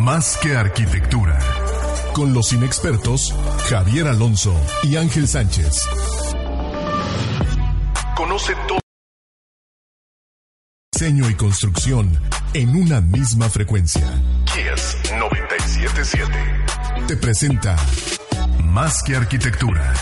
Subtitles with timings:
[0.00, 1.38] Más que arquitectura.
[2.14, 3.34] Con los inexpertos
[3.68, 5.86] Javier Alonso y Ángel Sánchez.
[8.16, 8.80] Conoce todo.
[10.90, 12.18] Diseño y construcción
[12.54, 14.06] en una misma frecuencia.
[14.46, 16.32] Kiss 977.
[17.06, 17.76] Te presenta
[18.64, 19.92] Más que arquitectura.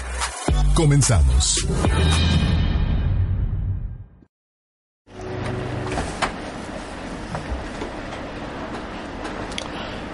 [0.74, 1.66] Comenzamos.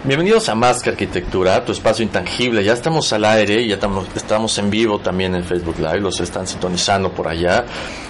[0.07, 2.63] Bienvenidos a Más que Arquitectura, tu espacio intangible.
[2.63, 6.47] Ya estamos al aire, ya estamos, estamos en vivo también en Facebook Live, los están
[6.47, 7.65] sintonizando por allá.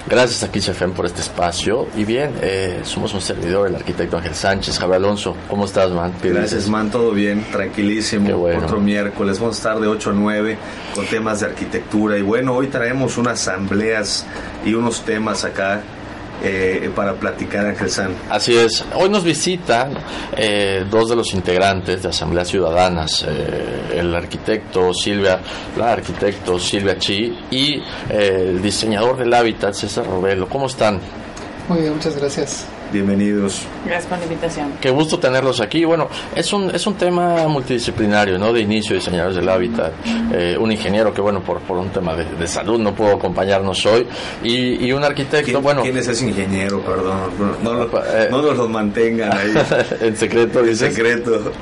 [0.04, 1.86] Gracias a XFM por este espacio.
[1.96, 5.36] Y bien, eh, somos un servidor, el arquitecto Ángel Sánchez, Javier Alonso.
[5.48, 6.12] ¿Cómo estás, man?
[6.20, 8.38] Gracias, man, todo bien, tranquilísimo.
[8.38, 8.64] Bueno.
[8.64, 10.58] Otro miércoles, vamos a estar de 8 a 9
[10.96, 12.18] con temas de arquitectura.
[12.18, 14.26] Y bueno, hoy traemos unas asambleas
[14.66, 15.80] y unos temas acá
[16.42, 18.14] eh, para platicar, Ángel San.
[18.30, 18.84] Así es.
[18.94, 19.94] Hoy nos visitan
[20.36, 25.40] eh, dos de los integrantes de Asambleas Ciudadanas, eh, el arquitecto Silvia,
[25.76, 27.74] la arquitecto Silvia Chi y
[28.10, 30.48] eh, el diseñador del hábitat César Robelo.
[30.48, 31.00] ¿Cómo están?
[31.68, 32.66] Muy bien, muchas gracias.
[32.92, 33.62] Bienvenidos.
[33.84, 34.72] Gracias por la invitación.
[34.80, 35.84] Qué gusto tenerlos aquí.
[35.84, 38.52] Bueno, es un, es un tema multidisciplinario, ¿no?
[38.52, 39.92] De inicio, diseñadores del hábitat,
[40.32, 43.84] eh, un ingeniero que, bueno, por, por un tema de, de salud no puedo acompañarnos
[43.86, 44.06] hoy,
[44.44, 46.80] y, y un arquitecto, ¿Quién, bueno, quién es ese ingeniero?
[46.82, 47.18] Perdón.
[47.64, 49.52] No, no, lo- Eh, no nos los mantengan ahí.
[50.00, 50.94] en secreto, en dices.
[50.94, 51.52] secreto.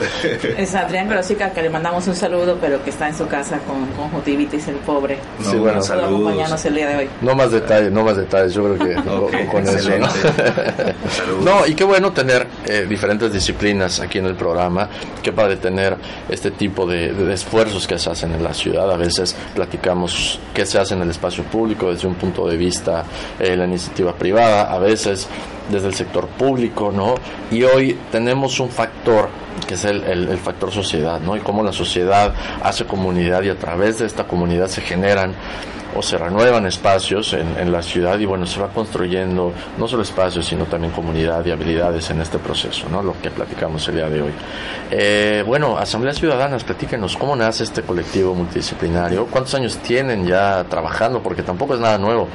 [0.59, 3.87] Es Adrián Grosica, que le mandamos un saludo, pero que está en su casa con
[3.97, 5.19] conjuntivitis, el pobre.
[5.39, 6.09] No, Sí, bueno, Pudo saludos.
[6.11, 7.09] acompañarnos el día de hoy.
[7.23, 10.09] No más detalles, no más detalles, yo creo que Ok, con- con eso, ¿no?
[11.43, 14.89] No, y qué bueno tener eh, diferentes disciplinas aquí en el programa,
[15.23, 15.97] qué padre tener
[16.29, 18.91] este tipo de, de esfuerzos que se hacen en la ciudad.
[18.91, 23.05] A veces platicamos qué se hace en el espacio público desde un punto de vista
[23.39, 25.29] eh, la iniciativa privada, a veces
[25.71, 27.15] desde el sector público, ¿no?
[27.51, 29.29] Y hoy tenemos un factor
[29.67, 31.37] que es el, el- factor sociedad, ¿no?
[31.37, 35.35] Y cómo la sociedad hace comunidad y a través de esta comunidad se generan
[35.95, 40.03] o se renuevan espacios en, en la ciudad y bueno, se va construyendo no solo
[40.03, 43.03] espacios, sino también comunidad y habilidades en este proceso, ¿no?
[43.03, 44.33] Lo que platicamos el día de hoy.
[44.91, 49.27] Eh, bueno, Asambleas Ciudadanas, platíquenos, ¿cómo nace este colectivo multidisciplinario?
[49.27, 51.23] ¿Cuántos años tienen ya trabajando?
[51.23, 52.27] Porque tampoco es nada nuevo.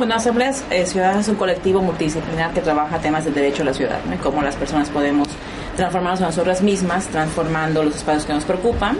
[0.00, 3.98] Bueno, Asambleas eh, es un colectivo multidisciplinar que trabaja temas del derecho a la ciudad,
[4.06, 4.16] ¿no?
[4.22, 5.28] Cómo las personas podemos
[5.76, 8.96] transformarnos a nosotras mismas, transformando los espacios que nos preocupan.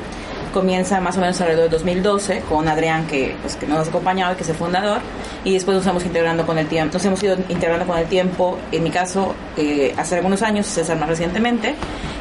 [0.53, 4.33] Comienza más o menos alrededor de 2012 con Adrián, que, pues, que nos ha acompañado
[4.33, 4.99] y que es el fundador,
[5.45, 6.95] y después nos hemos integrando con el tiempo.
[6.95, 10.99] Nos hemos ido integrando con el tiempo, en mi caso, eh, hace algunos años, César
[10.99, 11.75] más recientemente,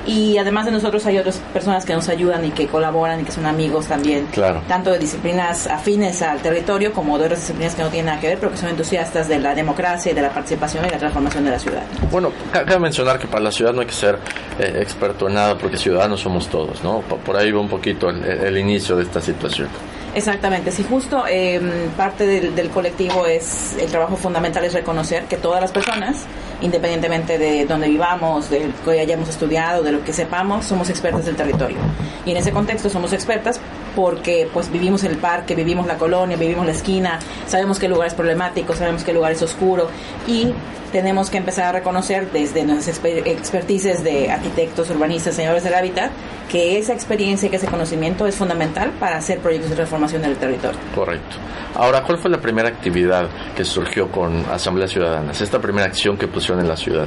[0.06, 3.32] y además de nosotros hay otras personas que nos ayudan y que colaboran y que
[3.32, 4.62] son amigos también Claro.
[4.68, 8.28] tanto de disciplinas afines al territorio como de otras disciplinas que no tienen nada que
[8.28, 11.46] ver, pero que son entusiastas de la democracia y de la participación y la transformación
[11.46, 11.84] de la ciudad.
[12.12, 14.18] Bueno, ca- cabe mencionar que para la ciudad no hay que ser
[14.60, 17.00] eh, experto en nada porque ciudadanos somos todos, ¿no?
[17.02, 19.68] Por ahí va un poquito el, el inicio de esta situación.
[20.16, 21.62] Exactamente, si justo eh,
[21.96, 26.26] parte del, del colectivo es, el trabajo fundamental es reconocer que todas las personas,
[26.62, 31.26] independientemente de donde vivamos, de lo que hayamos estudiado, de lo que sepamos, somos expertas
[31.26, 31.78] del territorio.
[32.26, 33.62] Y en ese contexto somos expertas
[34.00, 38.14] porque pues vivimos el parque, vivimos la colonia, vivimos la esquina, sabemos qué lugar es
[38.14, 39.90] problemático, sabemos qué lugar es oscuro
[40.26, 40.54] y
[40.94, 46.12] tenemos que empezar a reconocer desde nuestras exper- expertices de arquitectos, urbanistas, señores del hábitat,
[46.50, 50.38] que esa experiencia y que ese conocimiento es fundamental para hacer proyectos de transformación del
[50.38, 50.80] territorio.
[50.96, 51.36] Correcto.
[51.76, 55.42] Ahora, ¿cuál fue la primera actividad que surgió con Asambleas Ciudadanas?
[55.42, 57.06] Esta primera acción que pusieron en la ciudad.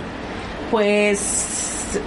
[0.70, 1.98] Pues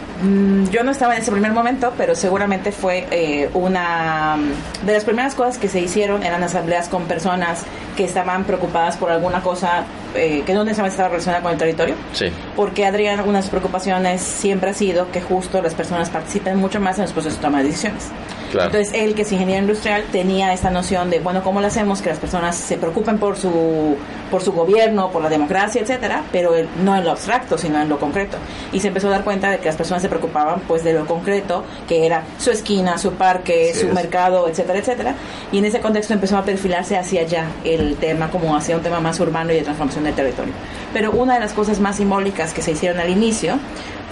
[0.72, 4.38] yo no estaba en ese primer momento, pero seguramente fue eh, una
[4.86, 7.64] de las primeras cosas que se hicieron eran asambleas con personas
[7.98, 9.84] que estaban preocupadas por alguna cosa
[10.16, 11.96] eh, que no necesariamente estaba relacionada con el territorio.
[12.14, 12.28] Sí.
[12.56, 16.80] Porque Adrián, una de sus preocupaciones siempre ha sido que justo las personas participen mucho
[16.80, 18.10] más en los procesos de toma de decisiones.
[18.54, 22.10] Entonces él, que es ingeniero industrial, tenía esta noción de, bueno, ¿cómo lo hacemos que
[22.10, 23.98] las personas se preocupen por su,
[24.32, 28.00] por su gobierno, por la democracia, etcétera, pero no en lo abstracto, sino en lo
[28.00, 28.38] concreto?
[28.72, 31.06] Y se empezó a dar cuenta de que las personas se preocupaban pues de lo
[31.06, 35.16] concreto, que era su esquina, su parque, su mercado, etcétera, etcétera.
[35.52, 39.00] Y en ese contexto empezó a perfilarse hacia allá el tema como hacia un tema
[39.00, 40.54] más urbano y de transformación del territorio.
[40.94, 43.58] Pero una de las cosas más simbólicas que se hicieron al inicio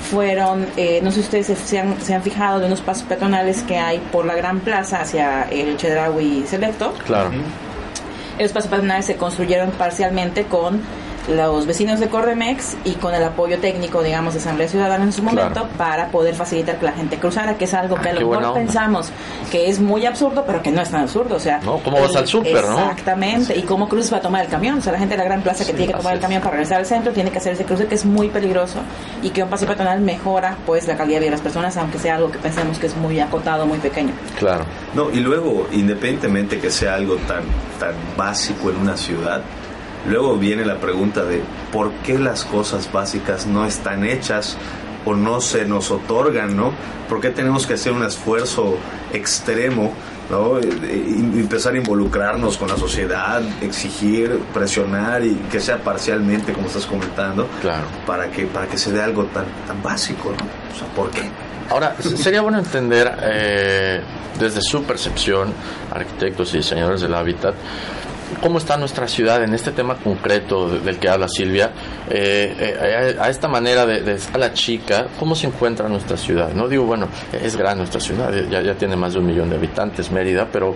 [0.10, 3.62] fueron, eh, no sé si ustedes se han, se han, fijado de unos pasos peatonales
[3.62, 6.94] que hay por la Gran Plaza hacia el Chedraui Selecto.
[7.06, 7.30] Claro.
[8.40, 10.82] Esos pasos peatonales se construyeron parcialmente con
[11.28, 15.24] los vecinos de Corremex y con el apoyo técnico, digamos, de Asamblea Ciudadana en su
[15.24, 18.54] momento para poder facilitar que la gente cruzara, que es algo que a lo mejor
[18.54, 19.10] pensamos
[19.52, 21.36] que es muy absurdo, pero que no es tan absurdo.
[21.36, 21.78] O sea, ¿No?
[21.80, 22.80] ¿cómo vas al súper, no?
[22.80, 23.58] Exactamente.
[23.58, 24.80] ¿Y cómo cruzas para tomar el camión?
[24.80, 26.52] O sea, la gente de la gran plaza que tiene que tomar el camión para
[26.52, 28.80] regresar al centro tiene que hacer ese cruce que es muy peligroso
[29.22, 32.00] y que un paso peatonal mejora pues la calidad de vida de las personas, aunque
[32.00, 34.14] sea algo que pensemos que es muy acotado, muy pequeño.
[34.38, 34.66] Claro.
[34.94, 37.44] No, y luego, independientemente que sea algo tan,
[37.80, 39.42] tan básico en una ciudad,
[40.08, 41.42] Luego viene la pregunta de
[41.72, 44.58] por qué las cosas básicas no están hechas
[45.06, 46.72] o no se nos otorgan, ¿no?
[47.10, 48.78] ¿Por qué tenemos que hacer un esfuerzo
[49.12, 49.94] extremo,
[50.30, 50.60] ¿no?
[50.60, 57.48] empezar a involucrarnos con la sociedad, exigir, presionar y que sea parcialmente, como estás comentando,
[57.62, 57.84] claro.
[58.08, 60.46] para que para que se dé algo tan tan básico, ¿no?
[60.74, 61.30] O sea, ¿por qué?
[61.70, 64.02] Ahora, sería bueno entender eh,
[64.40, 65.54] desde su percepción,
[65.92, 67.56] arquitectos y diseñadores del hábitat,
[68.42, 71.72] cómo está nuestra ciudad en este tema concreto del que habla Silvia,
[72.10, 76.54] eh, eh, a, esta manera de, de la chica, ¿cómo se encuentra nuestra ciudad?
[76.54, 79.56] No digo, bueno, es grande nuestra ciudad, ya, ya tiene más de un millón de
[79.56, 80.76] habitantes Mérida, pero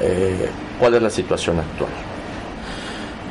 [0.00, 1.90] eh, ¿cuál es la situación actual?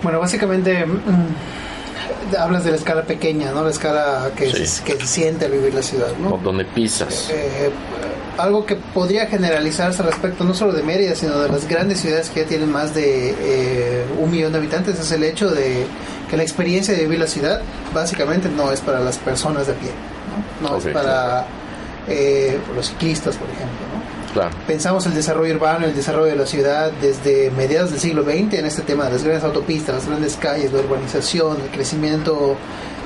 [0.03, 3.63] Bueno, básicamente mm, hablas de la escala pequeña, ¿no?
[3.63, 6.37] La escala que, se, que se siente al vivir la ciudad, ¿no?
[6.37, 7.31] Donde pisas
[8.37, 12.41] algo que podría generalizarse respecto no solo de Mérida, sino de las grandes ciudades que
[12.41, 15.85] ya tienen más de eh, un millón de habitantes, es el hecho de
[16.29, 17.61] que la experiencia de vivir la ciudad
[17.93, 19.91] básicamente no es para las personas de pie,
[20.61, 21.45] no, es para
[22.07, 23.85] eh, los ciclistas, por ejemplo.
[24.67, 28.65] Pensamos el desarrollo urbano, el desarrollo de la ciudad desde mediados del siglo XX en
[28.65, 32.57] este tema de las grandes autopistas, las grandes calles, la urbanización, el crecimiento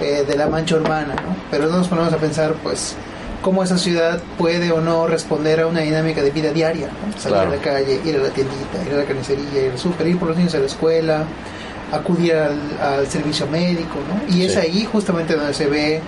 [0.02, 1.14] eh, de la mancha urbana,
[1.52, 2.96] pero no nos ponemos a pensar, pues,
[3.42, 7.46] cómo esa ciudad puede o no responder a una dinámica de vida diaria, salir a
[7.46, 10.30] la calle, ir a la tiendita, ir a la carnicería, ir al súper, ir por
[10.30, 11.26] los niños a la escuela,
[11.92, 14.36] acudir al, servicio médico, ¿no?
[14.36, 16.02] Y es ahí justamente donde se ve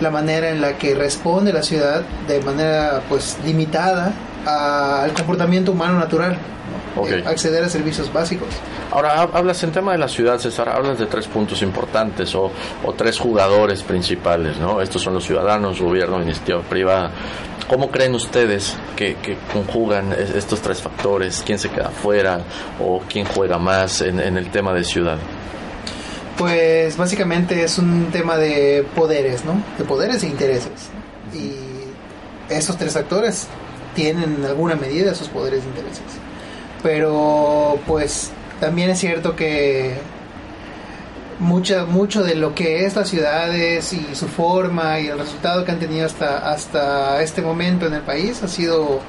[0.00, 4.12] la manera en la que responde la ciudad de manera pues limitada
[4.46, 6.38] al comportamiento humano natural,
[7.04, 8.48] eh, acceder a servicios básicos.
[8.90, 12.50] Ahora, hablas en tema de la ciudad, César, hablas de tres puntos importantes o,
[12.96, 14.80] tres jugadores principales, ¿no?
[14.80, 17.10] Estos son los ciudadanos, gobierno, iniciativa privada.
[17.68, 19.16] ¿Cómo creen ustedes que,
[19.52, 21.42] conjugan estos tres factores?
[21.44, 22.40] ¿Quién se queda fuera
[22.80, 25.18] o quién juega más en, el tema de ciudad?
[26.38, 29.60] Pues básicamente es un tema de poderes, ¿no?
[29.76, 30.90] De poderes e intereses.
[31.34, 31.56] Y
[32.48, 33.48] estos tres actores
[33.96, 36.04] tienen en alguna medida esos poderes e intereses.
[36.82, 39.94] Pero pues también es cierto que
[41.40, 45.72] mucho, mucho de lo que es las ciudades y su forma y el resultado que
[45.72, 49.00] han tenido hasta, hasta este momento en el país ha sido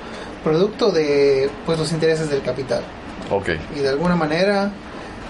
[0.43, 2.81] producto de pues los intereses del capital.
[3.29, 3.59] Okay.
[3.75, 4.71] Y de alguna manera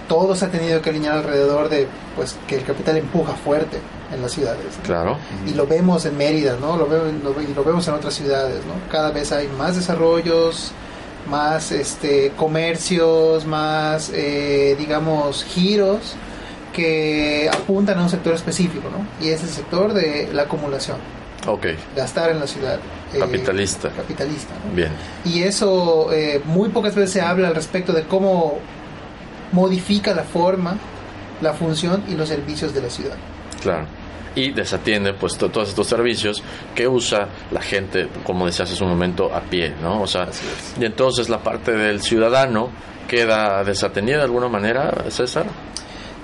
[0.07, 3.79] todo se ha tenido que alinear alrededor de pues que el capital empuja fuerte
[4.13, 4.77] en las ciudades.
[4.83, 5.17] Claro.
[5.45, 6.77] Y lo vemos en Mérida, ¿no?
[6.77, 8.91] Lo, vemos, lo, lo vemos en otras ciudades, ¿no?
[8.91, 10.71] Cada vez hay más desarrollos,
[11.29, 16.15] más este, comercios, más, eh, digamos, giros
[16.73, 19.25] que apuntan a un sector específico, ¿no?
[19.25, 20.97] Y es el sector de la acumulación.
[21.47, 21.67] Ok.
[21.95, 22.79] Gastar en la ciudad.
[23.13, 23.89] Eh, capitalista.
[23.89, 24.53] capitalista.
[24.73, 24.91] Bien.
[25.25, 28.59] Y eso eh, muy pocas veces se habla al respecto de cómo
[29.51, 30.77] modifica la forma,
[31.41, 33.15] la función y los servicios de la ciudad.
[33.71, 33.87] Claro
[34.37, 36.43] y desatiende pues todos estos servicios
[36.75, 40.01] que usa la gente, como decías hace un momento, a pie, ¿no?
[40.01, 40.27] O sea,
[40.79, 42.69] y entonces la parte del ciudadano
[43.07, 45.47] queda desatendida de alguna manera, César.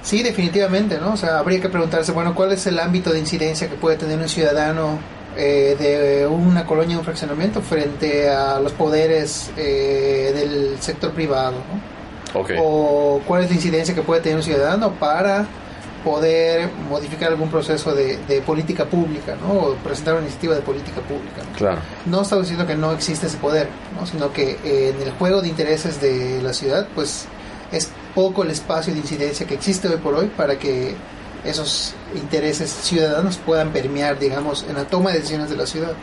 [0.03, 1.13] Sí, definitivamente, ¿no?
[1.13, 4.19] O sea, habría que preguntarse, bueno, ¿cuál es el ámbito de incidencia que puede tener
[4.19, 4.99] un ciudadano
[5.35, 12.41] eh, de una colonia, un fraccionamiento, frente a los poderes eh, del sector privado, ¿no?
[12.41, 12.57] Okay.
[12.59, 15.47] O cuál es la incidencia que puede tener un ciudadano para
[16.03, 19.53] poder modificar algún proceso de, política pública, ¿no?
[19.53, 21.43] O presentar una iniciativa de política pública.
[21.49, 21.57] ¿no?
[21.57, 21.81] Claro.
[22.05, 23.69] No está diciendo que no existe ese poder,
[23.99, 24.05] ¿no?
[24.05, 27.25] Sino que en el juego de intereses de la ciudad, pues
[27.71, 30.95] es poco el espacio de incidencia que existe hoy por hoy para que
[31.43, 35.93] esos intereses ciudadanos puedan permear, digamos, en la toma de decisiones de la ciudad.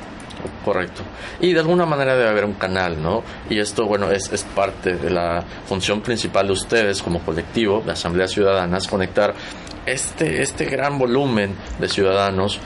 [0.65, 1.03] Correcto.
[1.41, 3.23] Y de alguna manera debe haber un canal, ¿no?
[3.49, 7.93] Y esto, bueno, es, es parte de la función principal de ustedes como colectivo, de
[7.93, 9.35] Asambleas Ciudadanas, conectar
[9.87, 12.61] este, este gran volumen de ciudadanos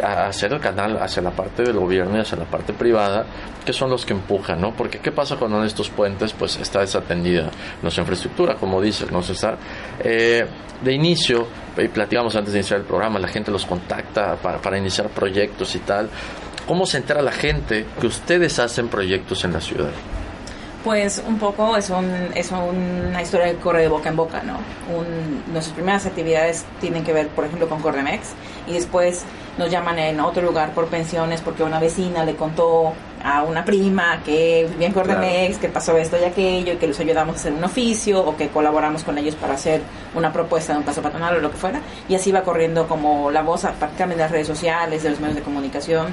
[0.00, 3.26] hacer el canal hacia la parte del gobierno y hacia la parte privada,
[3.64, 4.72] que son los que empujan, ¿no?
[4.72, 7.50] Porque ¿qué pasa cuando estos puentes pues está desatendida
[7.82, 9.58] nuestra infraestructura, como dices, ¿no, César?
[10.00, 10.46] Eh,
[10.82, 11.46] de inicio,
[11.76, 15.74] y platicamos antes de iniciar el programa, la gente los contacta para, para iniciar proyectos
[15.76, 16.08] y tal.
[16.66, 19.90] ¿Cómo se entera la gente que ustedes hacen proyectos en la ciudad?
[20.84, 24.58] Pues un poco es, un, es una historia que corre de boca en boca, ¿no?
[25.52, 28.30] nuestras primeras actividades tienen que ver, por ejemplo, con Cordemex
[28.66, 29.24] y después
[29.58, 34.20] nos llaman en otro lugar por pensiones porque una vecina le contó a una prima
[34.24, 37.52] que vivía en Cordemex, que pasó esto y aquello, y que los ayudamos a hacer
[37.52, 39.82] un oficio o que colaboramos con ellos para hacer
[40.14, 41.80] una propuesta de un paso patronal o lo que fuera.
[42.08, 45.36] Y así va corriendo como la voz prácticamente de las redes sociales, de los medios
[45.36, 46.06] de comunicación.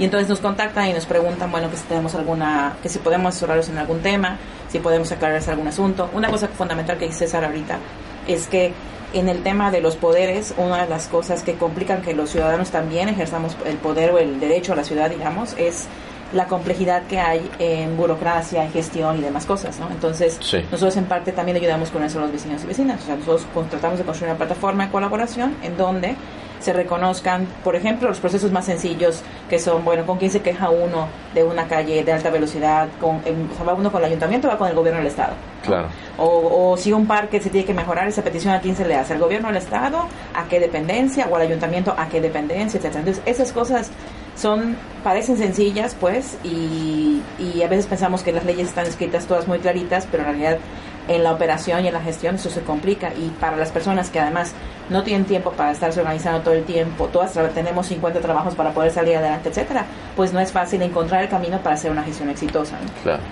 [0.00, 3.34] Y entonces nos contactan y nos preguntan, bueno, que si tenemos alguna, que si podemos
[3.34, 4.38] asesorarlos en algún tema,
[4.70, 6.08] si podemos aclararles algún asunto.
[6.14, 7.78] Una cosa fundamental que dice César ahorita
[8.26, 8.72] es que
[9.12, 12.70] en el tema de los poderes, una de las cosas que complican que los ciudadanos
[12.70, 15.86] también ejerzamos el poder o el derecho a la ciudad, digamos, es
[16.32, 19.90] la complejidad que hay en burocracia, en gestión y demás cosas, ¿no?
[19.90, 20.40] Entonces,
[20.70, 23.02] nosotros en parte también ayudamos con eso a los vecinos y vecinas.
[23.02, 26.16] O sea, nosotros tratamos de construir una plataforma de colaboración en donde
[26.60, 30.70] se reconozcan, por ejemplo, los procesos más sencillos que son, bueno, con quién se queja
[30.70, 34.46] uno de una calle de alta velocidad, con, o sea, va uno con el ayuntamiento
[34.46, 35.32] o va con el gobierno del Estado.
[35.64, 35.88] Claro.
[36.18, 39.14] O, si un parque se tiene que mejorar, esa petición a quién se le hace,
[39.14, 43.00] al gobierno del Estado, a qué dependencia, o al ayuntamiento, a qué dependencia, etcétera.
[43.00, 43.90] Entonces, esas cosas
[44.36, 49.48] son parecen sencillas, pues, y, y a veces pensamos que las leyes están escritas todas
[49.48, 50.58] muy claritas, pero en realidad
[51.10, 54.20] en la operación y en la gestión eso se complica y para las personas que
[54.20, 54.52] además
[54.88, 58.92] no tienen tiempo para estarse organizando todo el tiempo, todas tenemos 50 trabajos para poder
[58.92, 62.78] salir adelante, etcétera, pues no es fácil encontrar el camino para hacer una gestión exitosa.
[63.02, 63.22] Claro.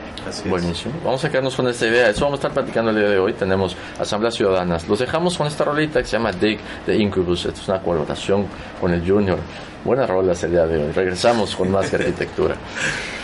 [0.44, 0.92] Buenísimo.
[1.04, 2.10] Vamos a quedarnos con esta idea.
[2.10, 3.32] Eso vamos a estar platicando el día de hoy.
[3.32, 4.86] Tenemos asambleas ciudadanas.
[4.86, 7.46] Los dejamos con esta rolita que se llama Dig de Incubus.
[7.46, 8.46] Esto es una colaboración
[8.78, 9.38] con el Junior.
[9.84, 10.92] Buena rola el día de hoy.
[10.92, 12.56] Regresamos con más arquitectura.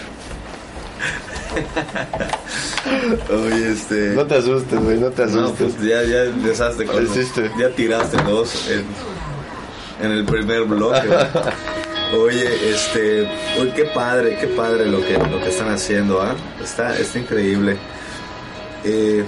[3.30, 4.10] Oye, este.
[4.10, 5.74] No te asustes, güey, no te asustes.
[5.74, 7.06] pues ya, ya empezaste con.
[7.58, 8.84] Ya tiraste dos en,
[10.04, 11.08] en el primer bloque.
[12.18, 13.28] Oye, este.
[13.60, 16.34] Uy, qué padre, qué padre lo que, lo que están haciendo, ¿ah?
[16.62, 17.76] Está, está increíble.
[18.84, 19.24] Eh,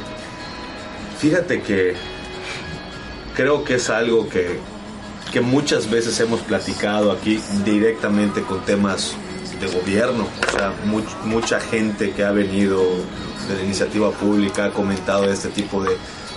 [1.18, 1.94] fíjate que.
[3.34, 4.58] Creo que es algo que,
[5.30, 9.14] que muchas veces hemos platicado aquí directamente con temas
[9.60, 10.26] de gobierno.
[10.48, 10.72] O sea,
[11.24, 12.82] mucha gente que ha venido
[13.48, 15.96] de la iniciativa pública ha comentado este tipo de...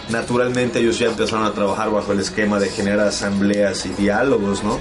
[0.10, 4.80] Naturalmente ellos ya empezaron a trabajar bajo el esquema de generar asambleas y diálogos, ¿no?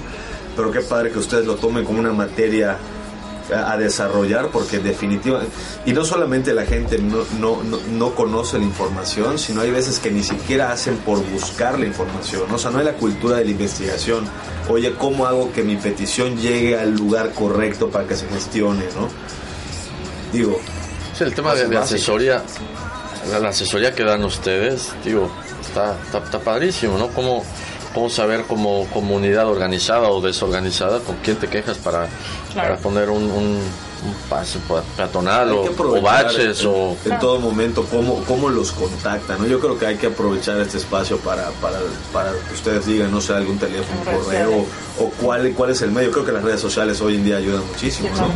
[0.55, 2.77] Pero qué padre que ustedes lo tomen como una materia
[3.53, 5.51] a, desarrollar porque definitivamente
[5.85, 10.11] y no solamente la gente no, no, no, conoce la información sino hay veces que
[10.11, 12.43] ni siquiera hacen por buscar la información.
[12.51, 14.25] O sea no hay la cultura de la investigación.
[14.69, 19.09] Oye cómo hago que mi petición llegue al lugar correcto para que se gestione no
[20.31, 20.59] digo
[21.17, 22.43] sí, el tema de, asesoría
[23.41, 25.29] la, asesoría que dan ustedes digo
[25.61, 27.43] está, está, padrísimo no como
[27.93, 32.07] cómo saber como comunidad organizada o desorganizada con quién te quejas para,
[32.53, 33.59] para poner un, un,
[34.29, 34.59] paso
[34.95, 39.45] peatonal o, baches en, o en todo momento cómo, cómo los contactan ¿no?
[39.45, 41.79] yo creo que hay que aprovechar este espacio para, para,
[42.13, 44.65] para que ustedes digan no sé algún teléfono correo
[44.99, 47.67] o cuál, cuál es el medio creo que las redes sociales hoy en día ayudan
[47.67, 48.31] muchísimo ¿no?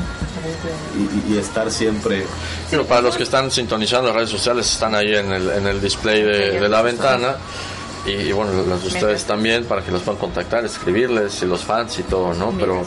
[1.30, 2.26] Y, estar siempre.
[2.70, 5.82] Pero para los que están sintonizando las redes sociales, están ahí en el, en el
[5.82, 7.38] display de, de la ventana
[8.06, 12.00] y, bueno, los de ustedes también para que los puedan contactar, escribirles y los fans
[12.00, 12.52] y todo, ¿no?
[12.52, 12.84] Pero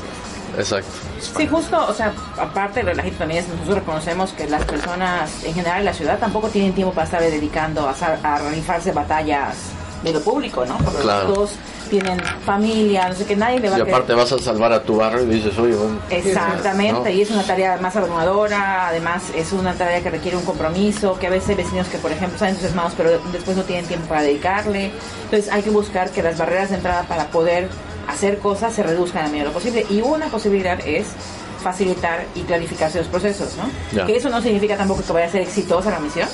[0.57, 0.91] Exacto.
[1.21, 5.55] Sí, justo, o sea, aparte de la gente también, nosotros reconocemos que las personas en
[5.55, 7.93] general en la ciudad tampoco tienen tiempo para estar dedicando a,
[8.23, 9.76] a realizarse batallas
[10.07, 10.79] de lo público, ¿no?
[10.79, 11.33] Porque claro.
[11.33, 11.51] todos
[11.91, 14.97] tienen familia, no sé qué, nadie le va y aparte vas a salvar a tu
[14.97, 19.75] barrio y dices, oye, bueno, Exactamente, y es una tarea más abrumadora, además es una
[19.75, 22.95] tarea que requiere un compromiso, que a veces hay vecinos que, por ejemplo, están entusiasmados,
[22.97, 24.91] pero después no tienen tiempo para dedicarle.
[25.25, 27.69] Entonces hay que buscar que las barreras de entrada para poder
[28.09, 29.87] hacer cosas se reduzcan a medida de lo posible.
[29.91, 31.09] Y una posibilidad es
[31.63, 34.07] facilitar y clarificarse los procesos, ¿no?
[34.07, 36.29] Que eso no significa tampoco que vaya a ser exitosa la misión,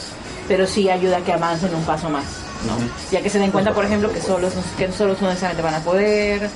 [0.48, 2.24] pero sí ayuda a que avancen un paso más.
[2.66, 2.76] ¿No?
[3.10, 5.80] Ya que se den cuenta, por ejemplo, que solo que solo no necesariamente van a
[5.80, 6.48] poder,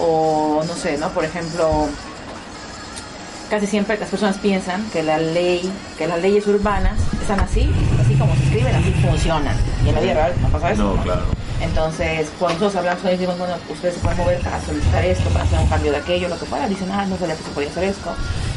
[0.00, 1.08] o no sé, ¿no?
[1.10, 1.88] Por ejemplo,
[3.50, 7.70] casi siempre las personas piensan que la ley, que las leyes urbanas están así,
[8.02, 9.56] así como se escriben, así funcionan.
[9.84, 10.94] Y en la vida real no pasa eso.
[10.94, 11.22] No, claro.
[11.60, 15.30] Entonces, cuando nosotros hablamos con ellos, decimos, bueno, ustedes se pueden mover para solicitar esto,
[15.30, 16.66] para hacer un cambio de aquello, lo que fuera.
[16.68, 18.10] Dicen, ah, no sabía que se podía hacer esto.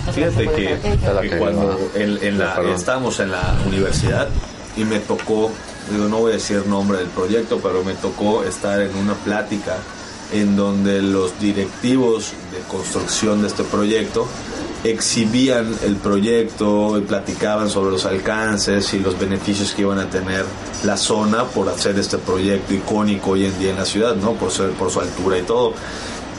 [0.08, 1.22] No sabía Fíjate que, hacer aquello.
[1.22, 2.74] que cuando en, en la, Perdón.
[2.74, 4.28] estábamos en la universidad
[4.76, 5.52] y me tocó,
[5.92, 9.77] digo, no voy a decir nombre del proyecto, pero me tocó estar en una plática
[10.34, 14.27] en donde los directivos de construcción de este proyecto
[14.84, 20.46] exhibían el proyecto y platicaban sobre los alcances y los beneficios que iban a tener
[20.84, 24.34] la zona por hacer este proyecto icónico hoy en día en la ciudad, ¿no?
[24.34, 25.74] Por, ser, por su altura y todo.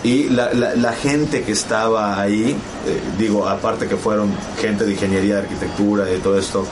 [0.04, 2.50] Y la, la- gente que estaba ahí,
[2.86, 6.64] eh, digo, aparte que fueron gente de ingeniería, de arquitectura, de todo esto,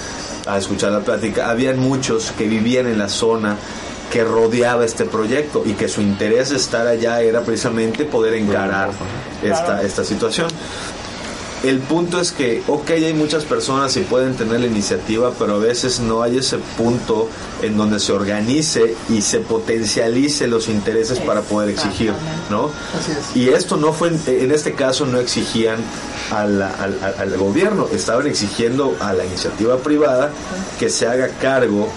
[0.47, 3.57] a escuchar la plática, habían muchos que vivían en la zona
[4.13, 8.91] que rodeaba este proyecto y que su interés de estar allá era precisamente poder encarar
[9.43, 10.49] esta, esta situación.
[11.65, 15.59] El punto es que, ok, hay muchas personas y pueden tener la iniciativa, pero a
[15.59, 17.29] veces no hay ese punto
[17.63, 22.13] en donde se organice y se potencialice los intereses para poder exigir,
[22.51, 22.71] ¿no?
[22.99, 23.37] Así es.
[23.37, 25.79] Y esto no fue, en este caso no exigían
[26.31, 30.31] al, al- al gobierno, estaban exigiendo a la iniciativa privada
[30.79, 31.89] que se haga cargo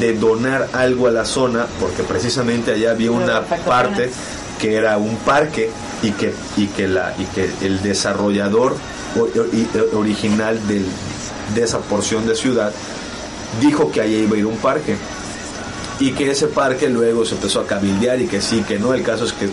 [0.00, 4.10] de donar algo a la zona, porque precisamente allá había una parte
[4.60, 5.70] que era un parque
[6.02, 8.74] y que, y que, la, y que el desarrollador
[9.94, 10.86] original del-
[11.54, 12.72] de esa porción de ciudad
[13.60, 14.96] dijo que allá iba a ir un parque
[16.00, 19.02] y que ese parque luego se empezó a cabildear y que sí, que no, el
[19.02, 19.48] caso es que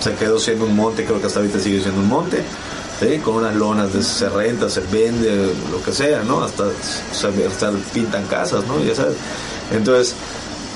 [0.00, 2.42] se quedó siendo un monte, creo que hasta ahorita sigue siendo un monte,
[3.24, 6.42] con unas lonas de se renta, se vende, lo que sea, ¿no?
[6.42, 6.64] Hasta,
[7.12, 8.82] hasta pintan casas, ¿no?
[8.84, 9.14] Ya sabes.
[9.72, 10.14] Entonces,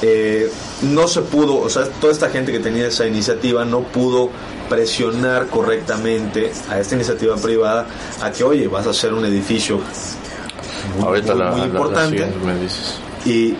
[0.02, 0.50] eh,
[0.82, 4.30] no se pudo, o sea, toda esta gente que tenía esa iniciativa no pudo
[4.68, 7.86] presionar correctamente a esta iniciativa privada
[8.22, 9.80] a que, oye, vas a hacer un edificio
[10.96, 12.94] muy, Ahorita muy- la, muy la- la importante siguiente me dices.
[13.24, 13.56] y,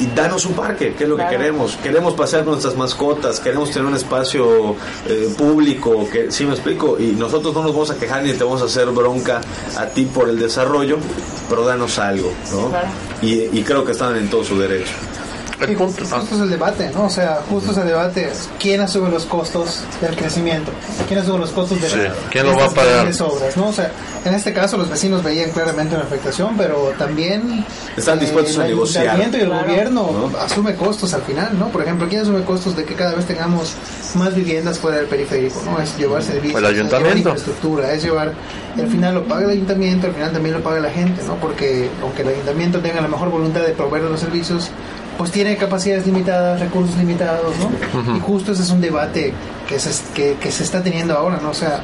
[0.00, 1.30] y danos un parque, que es lo Claro.
[1.30, 1.76] que queremos.
[1.82, 4.76] Queremos pasear con nuestras mascotas, queremos tener un espacio
[5.08, 8.44] eh, público, que sí me explico, y nosotros no nos vamos a quejar ni te
[8.44, 9.40] vamos a hacer bronca
[9.76, 10.98] a ti por el desarrollo,
[11.48, 12.68] pero danos algo, ¿no?
[12.68, 12.88] Claro.
[13.22, 14.92] Y, y creo que están en todo su derecho.
[15.60, 17.06] El Y punto, justo, ah, justo es el debate, ¿no?
[17.06, 18.30] O sea, justo es el debate.
[18.60, 20.70] ¿Quién asume los costos del crecimiento?
[21.08, 22.94] ¿Quién asume los costos de, Sí, de ¿quién lo va a estas pagar?
[22.94, 23.68] grandes obras, ¿no?
[23.68, 23.90] O sea,
[24.24, 27.64] en este caso los vecinos veían claramente una afectación, pero también
[27.96, 29.66] Están dispuestos el a negociar, ayuntamiento y el Claro.
[29.68, 30.38] gobierno ¿no?
[30.38, 31.68] asume costos al final, ¿no?
[31.70, 33.72] Por ejemplo, ¿quién asume costos de que cada vez tengamos
[34.14, 35.80] más viviendas fuera del periférico, ¿no?
[35.82, 37.16] Es llevar servicios, El es ayuntamiento.
[37.16, 38.32] llevar infraestructura, es llevar,
[38.76, 41.34] al final lo paga el ayuntamiento, al final también lo paga la gente, ¿no?
[41.36, 44.70] Porque aunque el ayuntamiento tenga la mejor voluntad de proveer los servicios,
[45.18, 48.16] pues tiene capacidades limitadas, recursos limitados, ¿no?
[48.16, 49.34] Y justo ese es un debate
[49.68, 51.50] que se, que, que se está teniendo ahora, ¿no?
[51.50, 51.82] O sea,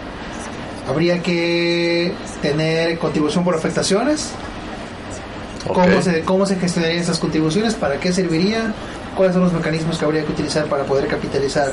[0.89, 4.31] habría que tener contribución por afectaciones.
[5.67, 7.75] ¿Cómo, se, ¿Cómo se gestionarían esas contribuciones?
[7.75, 8.75] ¿Para qué servirían?
[9.17, 11.73] ¿Cuáles son los mecanismos que habría que utilizar para poder capitalizar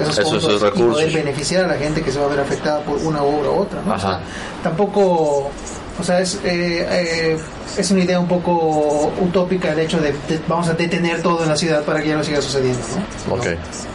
[0.00, 0.72] esos Esos- recursos.
[0.76, 3.50] y poder beneficiar a la gente que se va a ver afectada por una obra
[3.50, 3.80] u otra?
[3.86, 3.94] ¿no?
[3.94, 4.20] O sea,
[4.62, 5.50] tampoco,
[5.98, 7.38] o sea, es, eh, eh,
[7.78, 11.48] es una idea un poco utópica el hecho de, de- vamos a detener todo en
[11.48, 12.80] la ciudad para que ya no siga sucediendo,
[13.28, 13.34] ¿no?
[13.34, 13.46] Ok.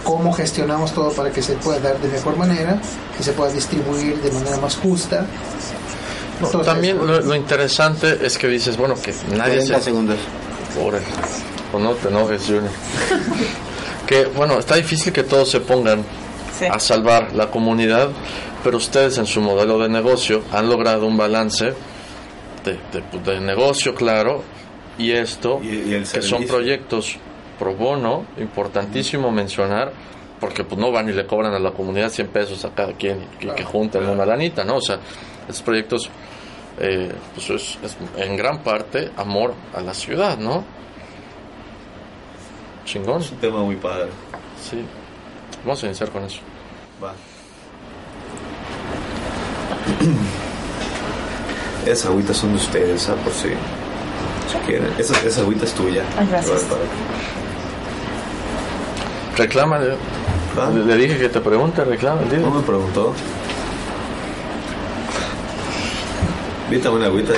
[0.03, 2.79] ¿Cómo gestionamos todo para que se pueda dar de mejor manera
[3.19, 5.25] y se pueda distribuir de manera más justa?
[6.39, 9.79] No, Entonces, también lo, lo interesante es que dices, bueno, que nadie se...
[9.79, 10.17] segundos.
[10.83, 11.05] Órale.
[11.73, 12.63] O no te enojes, Junior.
[14.07, 16.03] que, bueno, está difícil que todos se pongan
[16.59, 16.65] Sí.
[16.69, 18.09] a salvar la comunidad,
[18.63, 21.73] pero ustedes en su modelo de negocio han logrado un balance
[22.63, 24.43] de, de- de negocio, claro,
[24.97, 27.17] y esto, Y- y el que son proyectos
[27.59, 29.91] pro bono, importantísimo mencionar,
[30.39, 33.25] porque pues no van y le cobran a la comunidad 100 pesos a cada quien
[33.39, 34.77] y que junten una lanita, ¿no?
[34.77, 34.97] O sea,
[35.41, 36.09] estos proyectos,
[36.79, 40.63] eh, pues es, es en gran parte amor a la ciudad, ¿no?
[42.85, 44.09] Chingón, Es un tema muy padre.
[44.61, 44.83] sí.
[45.63, 46.39] Vamos a iniciar con eso.
[47.03, 47.13] Va.
[51.85, 53.15] Esas agüitas son de ustedes, ¿ah?
[53.23, 54.89] Por si, si quieren.
[54.97, 56.03] Esa, esa agüita es tuya.
[56.17, 56.63] Ay, gracias.
[59.37, 59.95] Reclámale.
[60.59, 60.69] ¿Ah?
[60.73, 62.39] Le, le dije que te pregunte, reclama, dile.
[62.39, 63.13] No me preguntó.
[66.69, 67.33] Invítame una agüita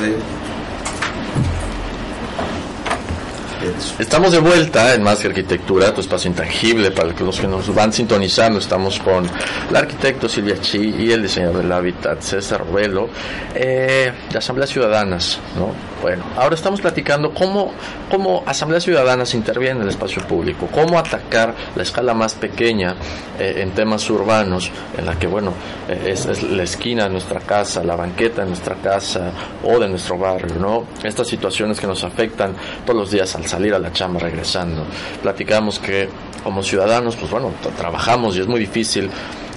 [4.00, 7.94] Estamos de vuelta en Más que Arquitectura, tu espacio intangible para los que nos van
[7.94, 8.60] sintonizando.
[8.60, 9.28] Estamos con
[9.72, 13.10] la arquitecto Silvia Chi y el diseñador del hábitat César Robelo
[13.56, 15.40] eh, de Asambleas Ciudadanas.
[15.58, 15.93] ¿no?
[16.04, 17.72] Bueno, ahora estamos platicando cómo,
[18.12, 22.98] cómo Asambleas Ciudadanas interviene en el espacio público, cómo atacar la escala más pequeña
[23.40, 25.54] eh, en temas urbanos, en la que, bueno,
[25.88, 29.32] eh, es, es la esquina de nuestra casa, la banqueta de nuestra casa
[29.64, 30.88] o de nuestro barrio, ¿no?
[31.06, 32.54] Estas situaciones que nos afectan
[32.86, 34.86] todos los días al salir a la chamba regresando.
[35.22, 36.10] Platicamos que
[36.44, 39.10] como ciudadanos, pues bueno, trabajamos y es muy difícil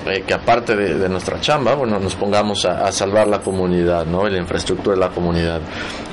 [0.06, 4.28] eh, que aparte de, nuestra chamba, bueno, nos pongamos a, salvar la comunidad, ¿no?
[4.28, 5.60] La infraestructura de la comunidad.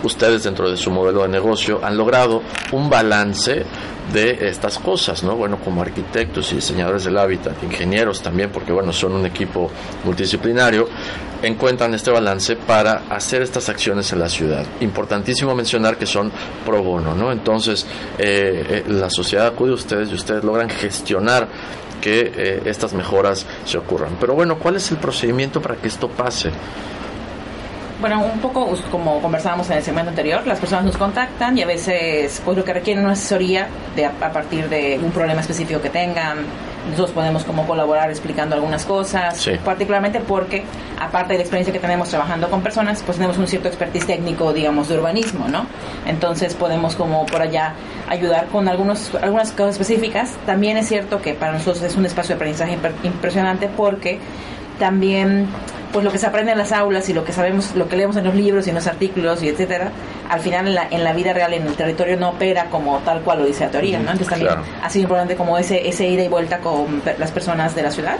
[0.03, 3.65] Ustedes dentro de su modelo de negocio han logrado un balance
[4.11, 5.35] de estas cosas, ¿no?
[5.35, 9.71] Bueno, como arquitectos y diseñadores del hábitat, ingenieros también, porque bueno, son un equipo
[10.03, 10.87] multidisciplinario,
[11.41, 14.65] encuentran este balance para hacer estas acciones en la ciudad.
[14.81, 16.31] Importantísimo mencionar que son
[16.65, 17.31] pro bono, ¿no?
[17.31, 17.85] Entonces,
[18.17, 21.47] eh, eh, la sociedad acude a ustedes y ustedes logran gestionar
[22.03, 24.17] que eh, estas mejoras se ocurran.
[24.19, 26.51] Pero bueno, ¿cuál es el procedimiento para que esto pase?
[28.03, 31.65] Bueno, un poco como conversábamos en el segmento anterior, las personas nos contactan y a
[31.65, 35.89] veces pues lo que requieren una asesoría de, a, partir de un problema específico que
[35.89, 36.39] tengan.
[36.89, 40.65] Nosotros podemos como colaborar explicando algunas cosas, particularmente porque
[40.99, 44.51] aparte de la experiencia que tenemos trabajando con personas, pues tenemos un cierto expertise técnico,
[44.51, 45.65] digamos, de urbanismo, ¿no?
[46.05, 47.73] Entonces podemos como por allá
[48.09, 50.31] ayudar con algunos, algunas cosas específicas.
[50.45, 54.19] También es cierto que para nosotros es un espacio de aprendizaje impresionante porque
[54.77, 55.47] también
[55.93, 58.17] pues lo que se aprende en las aulas y lo que sabemos, lo que leemos
[58.17, 59.91] en los libros y en los artículos y etcétera,
[60.27, 63.21] al final en la, en la vida real, en el territorio, no opera como tal
[63.21, 64.11] cual lo dice la teoría, ¿no?
[64.11, 67.83] Entonces también ha sido importante como ese, ese ida y vuelta con las personas de
[67.83, 68.17] la ciudad.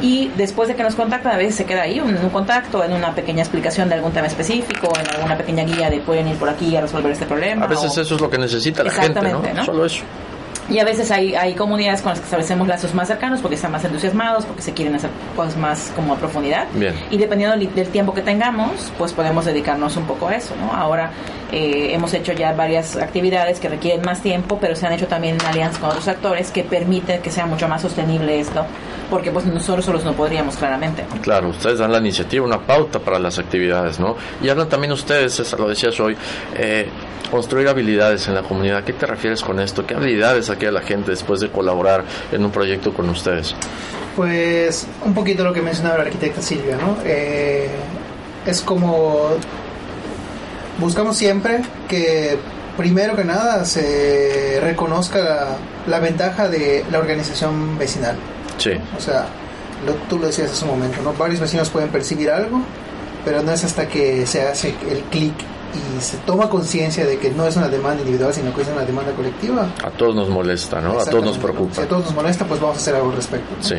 [0.00, 2.92] Y después de que nos contactan, a veces se queda ahí un, un contacto, en
[2.92, 6.48] una pequeña explicación de algún tema específico, en alguna pequeña guía de pueden ir por
[6.48, 7.66] aquí a resolver este problema.
[7.66, 9.64] A veces eso es lo que necesita la gente, ¿no?
[9.64, 10.02] Solo eso.
[10.70, 13.72] Y a veces hay, hay comunidades con las que establecemos lazos más cercanos porque están
[13.72, 16.66] más entusiasmados, porque se quieren hacer cosas más como a profundidad.
[17.10, 20.54] Y dependiendo del tiempo que tengamos, pues podemos dedicarnos un poco a eso.
[20.56, 20.72] ¿no?
[20.72, 21.10] Ahora
[21.52, 25.34] eh, hemos hecho ya varias actividades que requieren más tiempo, pero se han hecho también
[25.34, 28.64] en alianza con otros actores que permiten que sea mucho más sostenible esto,
[29.10, 31.04] porque pues nosotros solos no podríamos claramente.
[31.20, 34.16] Claro, ustedes dan la iniciativa, una pauta para las actividades, ¿no?
[34.42, 36.16] Y hablan también ustedes, César, lo decías hoy,
[36.56, 36.88] eh,
[37.32, 38.84] construir habilidades en la comunidad.
[38.84, 39.86] ¿Qué te refieres con esto?
[39.86, 43.54] ¿Qué habilidades a la gente después de colaborar en un proyecto con ustedes?
[44.14, 46.98] Pues un poquito lo que mencionaba la arquitecta Silvia, ¿no?
[47.06, 47.70] Eh,
[48.44, 49.30] es como
[50.78, 52.36] buscamos siempre que
[52.76, 58.16] primero que nada se reconozca la, ventaja de la organización vecinal.
[58.58, 58.72] Sí.
[58.94, 59.24] O sea,
[60.10, 61.14] tú lo decías hace un momento, ¿no?
[61.14, 62.60] Varios vecinos pueden percibir algo,
[63.24, 65.32] pero no es hasta que se hace el clic
[65.74, 68.82] y se toma conciencia de que no es una demanda individual, sino que es una
[68.82, 69.68] demanda colectiva.
[69.84, 70.98] A todos nos molesta, ¿no?
[70.98, 71.74] A todos nos preocupa.
[71.74, 73.54] Si a todos nos molesta, pues vamos a hacer algo al respecto.
[73.60, 73.76] Sí.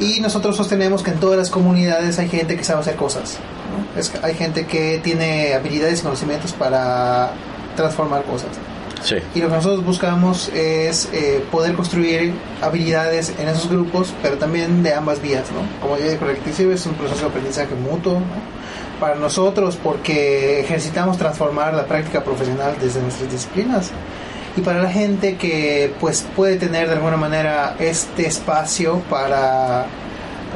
[0.00, 3.38] Y nosotros sostenemos que en todas las comunidades hay gente que sabe hacer cosas.
[3.96, 7.32] Es que hay gente que tiene habilidades y conocimientos para
[7.76, 8.50] transformar cosas.
[9.02, 9.16] Sí.
[9.34, 14.82] Y lo que nosotros buscamos es eh, poder construir habilidades en esos grupos, pero también
[14.82, 15.60] de ambas vías, ¿no?
[15.80, 18.63] Como ya dije, es un proceso de aprendizaje mutuo, ¿no?
[19.00, 23.90] Para nosotros porque ejercitamos transformar la práctica profesional desde nuestras disciplinas
[24.56, 29.86] y para la gente que pues puede tener de alguna manera este espacio para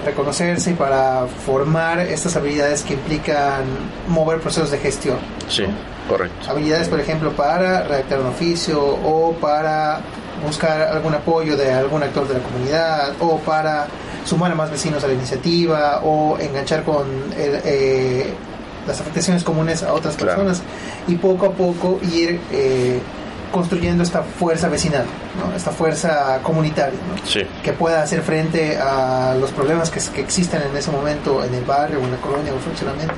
[0.05, 3.64] reconocerse y para formar estas habilidades que implican
[4.07, 5.18] mover procesos de gestión.
[5.48, 5.64] Sí,
[6.09, 6.51] correcto.
[6.51, 10.01] Habilidades, por ejemplo, para redactar un oficio o para
[10.46, 13.88] buscar algún apoyo de algún actor de la comunidad o para
[14.28, 18.26] sumar a más vecinos a la iniciativa o enganchar con eh,
[18.86, 20.62] las afectaciones comunes a otras personas
[21.06, 23.00] y poco a poco ir eh,
[23.50, 25.06] construyendo esta fuerza vecinal,
[25.55, 26.98] esta fuerza comunitaria,
[27.62, 31.64] que pueda hacer frente a los problemas que, que existen en ese momento en el
[31.64, 33.14] barrio o en la colonia o funcionamiento.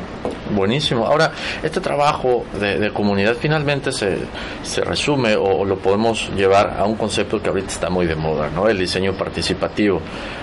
[0.54, 1.06] Buenísimo.
[1.06, 4.18] Ahora, este trabajo de, comunidad finalmente se,
[4.62, 8.50] se resume o, lo podemos llevar a un concepto que ahorita está muy de moda,
[8.50, 8.68] ¿no?
[8.68, 10.00] El diseño participativo.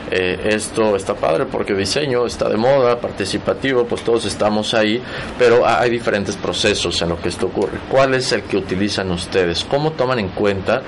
[0.09, 5.01] Eh, esto está padre porque diseño está de moda, participativo, pues todos estamos ahí,
[5.37, 7.77] pero hay diferentes procesos en lo que esto ocurre.
[7.89, 9.65] ¿Cuál es el que utilizan ustedes?
[9.65, 10.81] ¿Cómo toman en cuenta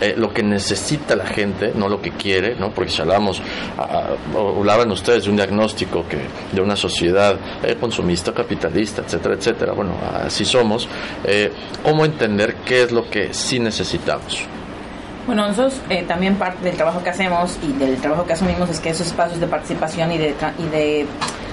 [0.00, 2.70] eh, lo que necesita la gente, no lo que quiere, ¿no?
[2.70, 3.42] Porque si hablamos,
[4.34, 6.18] hablaban ustedes de un diagnóstico que
[6.52, 9.92] de una sociedad eh, consumista, capitalista, etcétera, etcétera, bueno,
[10.24, 10.88] así somos,
[11.24, 14.46] eh, ¿cómo entender qué es lo que sí necesitamos?
[15.30, 18.90] Bueno, nosotros también parte del trabajo que hacemos y del trabajo que asumimos es que
[18.90, 21.06] esos espacios de participación y de, y de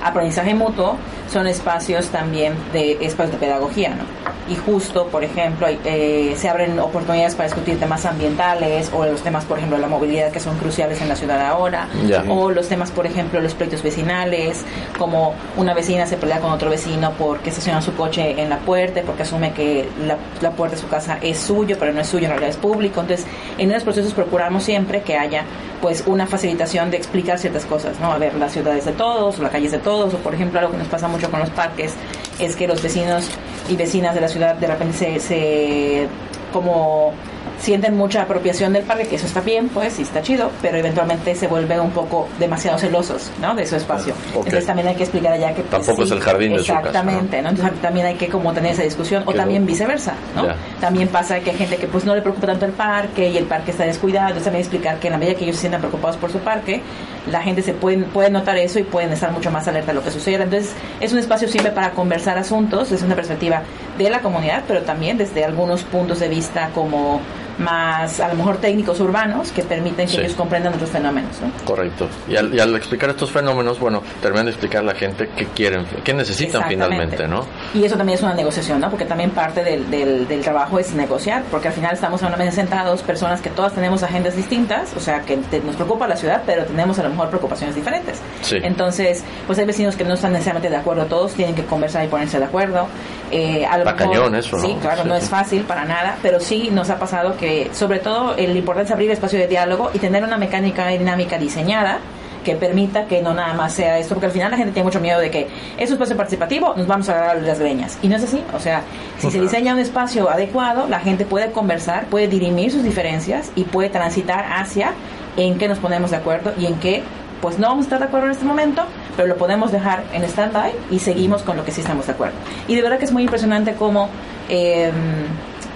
[0.04, 0.98] aprendizaje mutuo
[1.32, 4.28] son espacios también de espacios de pedagogía, ¿no?
[4.50, 9.44] Y justo, por ejemplo, eh, se abren oportunidades para discutir temas ambientales o los temas,
[9.44, 11.90] por ejemplo, de la movilidad que son cruciales en la ciudad ahora,
[12.30, 14.63] o los temas, por ejemplo, los pleitos vecinales,
[14.98, 19.02] como una vecina se pelea con otro vecino porque estaciona su coche en la puerta,
[19.06, 22.24] porque asume que la, la puerta de su casa es suyo, pero no es suyo,
[22.24, 23.02] en realidad es público.
[23.02, 25.43] Entonces, en esos procesos procuramos siempre que haya
[25.82, 28.12] pues una facilitación de explicar ciertas cosas, ¿no?
[28.12, 30.71] A ver, las ciudades de todos, la calle es de todos, o por ejemplo, algo
[30.71, 31.93] que nos pasa mucho con los parques
[32.39, 33.30] es que los vecinos
[33.69, 36.08] y vecinas de la ciudad de repente se, se
[36.51, 37.13] como
[37.60, 41.36] sienten mucha apropiación del parque, que eso está bien, pues, y está chido, pero eventualmente
[41.36, 43.56] se vuelven un poco demasiado celosos, ¿no?
[43.56, 44.13] De su espacio.
[44.34, 45.62] Entonces también hay que explicar allá que...
[45.62, 46.88] Pues, Tampoco es el jardín de su casa.
[46.88, 47.50] Exactamente, ¿no?
[47.50, 50.48] Entonces también hay que como tener esa discusión, o también viceversa, ¿no?
[50.80, 53.46] También pasa que hay gente que pues no le preocupa tanto el parque y el
[53.46, 56.17] parque está descuidado, entonces también explicar que en la medida que ellos se sientan preocupados
[56.17, 56.82] por su parque,
[57.30, 60.04] la gente se puede, puede notar eso y pueden estar mucho más alerta a lo
[60.04, 60.43] que suceda.
[60.43, 63.63] Entonces es un espacio simple para conversar asuntos desde una perspectiva
[63.98, 67.20] de la comunidad, pero también desde algunos puntos de vista como
[67.60, 71.39] más a lo mejor técnicos urbanos que permiten que ellos comprendan otros fenómenos.
[71.41, 71.52] ¿no?
[71.65, 72.08] Correcto.
[72.28, 76.13] Y al, explicar estos fenómenos, bueno, terminan de explicar a la gente qué quieren, qué
[76.13, 77.46] necesitan finalmente, ¿no?
[77.74, 78.89] Y eso también es una negociación, ¿no?
[78.89, 82.52] Porque también parte del, del, trabajo es negociar, porque al final estamos en una mesa
[82.52, 86.65] sentados, personas que todas tenemos agendas distintas, o sea, que nos preocupa la ciudad, pero
[86.65, 88.22] tenemos a lo mejor preocupaciones diferentes.
[88.52, 92.08] Entonces, pues hay vecinos que no están necesariamente de acuerdo todos, tienen que conversar y
[92.08, 92.88] ponerse de acuerdo.
[93.30, 96.89] Eh, a lo cañón eso, Sí, claro, no es fácil para nada, pero sí nos
[96.89, 100.38] ha pasado que sobre todo el importante es abrir espacio de diálogo y tener una
[100.38, 102.00] mecánica dinámica diseñada
[102.48, 105.02] que permita que no nada más sea esto, porque al final la gente tiene mucho
[105.02, 107.98] miedo de que es un espacio participativo, nos vamos a agarrar las greñas.
[108.02, 108.84] Y no es así, o sea,
[109.20, 113.66] si se diseña un espacio adecuado, la gente puede conversar, puede dirimir sus diferencias y
[113.66, 114.94] puede transitar hacia
[115.36, 117.04] en qué nos ponemos de acuerdo y en qué
[117.42, 118.84] pues no vamos a estar de acuerdo en este momento,
[119.18, 122.36] pero lo podemos dejar en stand-by y seguimos con lo que sí estamos de acuerdo.
[122.70, 124.10] Y de verdad que es muy impresionante cómo...
[124.50, 124.90] Eh,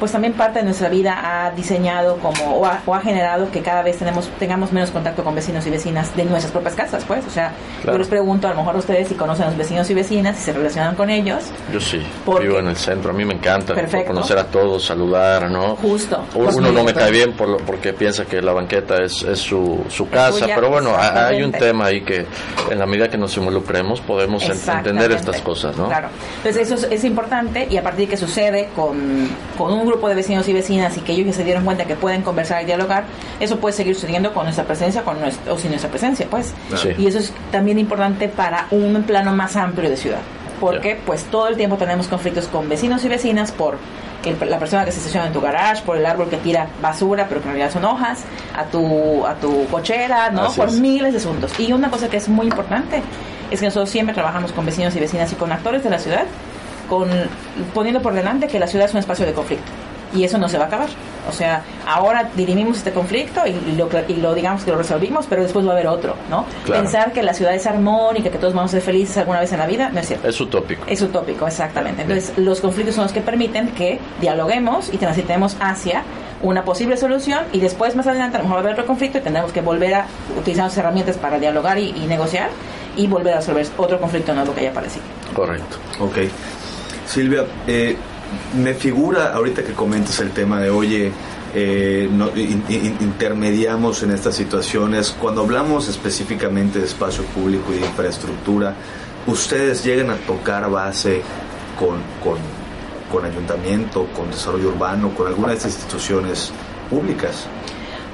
[0.02, 4.00] pues también parte de nuestra vida ha diseñado como o ha, generado que cada vez
[4.00, 7.54] tenemos tengamos menos contacto con vecinos y vecinas de nuestras propias casas, pues, o sea,
[7.86, 10.46] yo les pregunto a lo mejor ustedes si conocen a los vecinos y vecinas, si
[10.46, 11.44] se relacionan con ellos.
[11.72, 12.02] Yo sí,
[12.40, 13.76] vivo en el centro, a mí me encanta
[14.08, 15.76] conocer a todos, saludar, ¿no?
[15.76, 16.26] Justo.
[16.34, 19.86] Uno no me cae bien por lo, porque piensa que la banqueta es, es su,
[19.88, 22.26] su casa, pero bueno, hay un tema ahí que
[22.72, 25.90] en la medida que nos involucremos podemos entender estas cosas, ¿no?
[25.90, 26.08] Claro.
[26.38, 30.15] Entonces eso es, importante y a partir de que sucede con, con un grupo de
[30.15, 33.04] vecinos y vecinas y que ellos ya se dieron cuenta que pueden conversar y dialogar,
[33.39, 36.54] eso puede seguir sucediendo con nuestra presencia con nuestra, o sin nuestra presencia, pues.
[36.97, 40.19] Y eso es también importante para un plano más amplio de ciudad,
[40.60, 43.77] porque pues todo el tiempo tenemos conflictos con vecinos y vecinas por
[44.47, 47.41] la persona que se estaciona en tu garage, por el árbol que tira basura, pero
[47.41, 48.19] que en realidad son hojas,
[48.56, 50.51] a tu, a tu cochera, ¿no?
[50.51, 51.60] por miles de asuntos.
[51.60, 53.01] Y una cosa que es muy importante
[53.49, 56.25] es que nosotros siempre trabajamos con vecinos y vecinas y con actores de la ciudad,
[56.91, 57.10] con,
[57.73, 59.71] poniendo por delante que la ciudad es un espacio de conflicto
[60.13, 60.89] y eso no se va a acabar.
[61.30, 65.41] O sea, ahora dirimimos este conflicto y lo, y lo digamos que lo resolvimos, pero
[65.41, 66.45] después va a haber otro, ¿no?
[66.67, 69.60] Pensar que la ciudad es armónica, que todos vamos a ser felices alguna vez en
[69.60, 70.27] la vida, no es cierto.
[70.27, 70.84] Es utópico.
[70.86, 72.01] Es utópico, exactamente.
[72.01, 76.04] Entonces, los conflictos son los que permiten que dialoguemos y transitemos hacia
[76.41, 79.19] una posible solución y después más adelante a lo mejor va a haber otro conflicto
[79.19, 82.49] y tendremos que volver a utilizar las herramientas para dialogar y, negociar
[82.97, 85.06] y volver a resolver otro conflicto nuevo que haya aparecido.
[85.34, 85.77] Correcto.
[85.99, 86.17] Ok.
[87.12, 87.97] Silvia, eh,
[88.56, 91.12] me figura ahorita que comentas el tema de, oye,
[91.54, 92.10] eh,
[93.02, 95.13] intermediamos en estas situaciones.
[95.19, 98.76] Cuando hablamos específicamente de espacio público y de infraestructura,
[99.28, 101.21] ¿ustedes llegan a tocar base
[101.78, 102.38] con, con,
[103.12, 106.54] con ayuntamiento, con desarrollo urbano, con alguna de instituciones
[106.89, 107.45] públicas?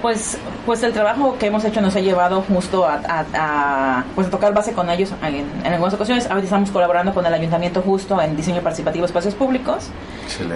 [0.01, 4.73] Pues, pues el trabajo que hemos hecho nos ha llevado justo a, pues tocar base
[4.73, 6.27] con ellos en, algunas ocasiones.
[6.29, 9.89] Ahora estamos colaborando con el ayuntamiento justo en diseño participativo de espacios públicos.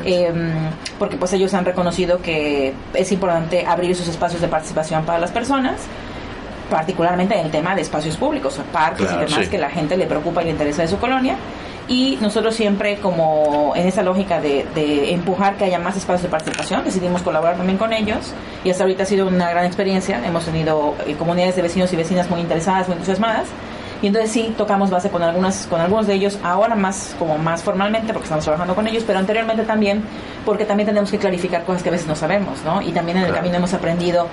[0.05, 0.51] Em,
[0.99, 5.31] porque pues ellos han reconocido que es importante abrir esos espacios de participación para las
[5.31, 5.81] personas
[6.69, 10.41] particularmente en el tema de espacios públicos, parques y demás que la gente le preocupa
[10.41, 11.35] y le interesa de su colonia
[11.87, 16.83] y nosotros siempre como en esa lógica de, empujar que haya más espacios de participación,
[16.83, 18.33] decidimos colaborar también con ellos.
[18.63, 21.95] Y hasta ahorita ha sido una gran experiencia, hemos tenido eh, comunidades de vecinos y
[21.95, 23.47] vecinas muy interesadas, muy entusiasmadas
[24.01, 27.63] y entonces sí tocamos base con algunas con algunos de ellos ahora más como más
[27.63, 30.03] formalmente porque estamos trabajando con ellos pero anteriormente también
[30.45, 33.25] porque también tenemos que clarificar cosas que a veces no sabemos no y también en
[33.25, 34.27] el camino hemos aprendido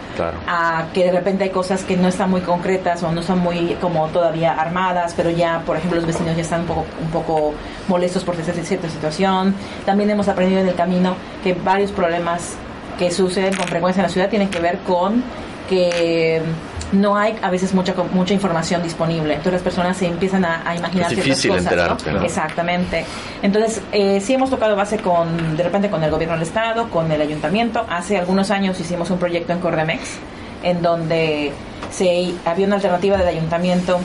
[0.47, 3.77] a que de repente hay cosas que no están muy concretas o no están muy
[3.81, 7.55] como todavía armadas pero ya por ejemplo los vecinos ya están un poco un poco
[7.89, 9.55] molestos por cierta situación.
[9.85, 12.55] También hemos aprendido en el camino que varios problemas
[12.99, 15.23] que suceden con frecuencia en la ciudad tienen que ver con
[15.69, 16.43] que
[16.92, 19.35] no hay a veces mucha mucha información disponible.
[19.35, 22.24] Entonces las personas se empiezan a, imaginar ciertas cosas.
[22.24, 23.05] Exactamente.
[23.42, 27.11] Entonces eh, sí hemos tocado base con de repente con el gobierno del estado, con
[27.11, 27.85] el ayuntamiento.
[27.88, 30.18] Hace algunos años hicimos un proyecto en Cordemex
[30.62, 31.53] en donde
[31.90, 34.01] se había una alternativa del ayuntamiento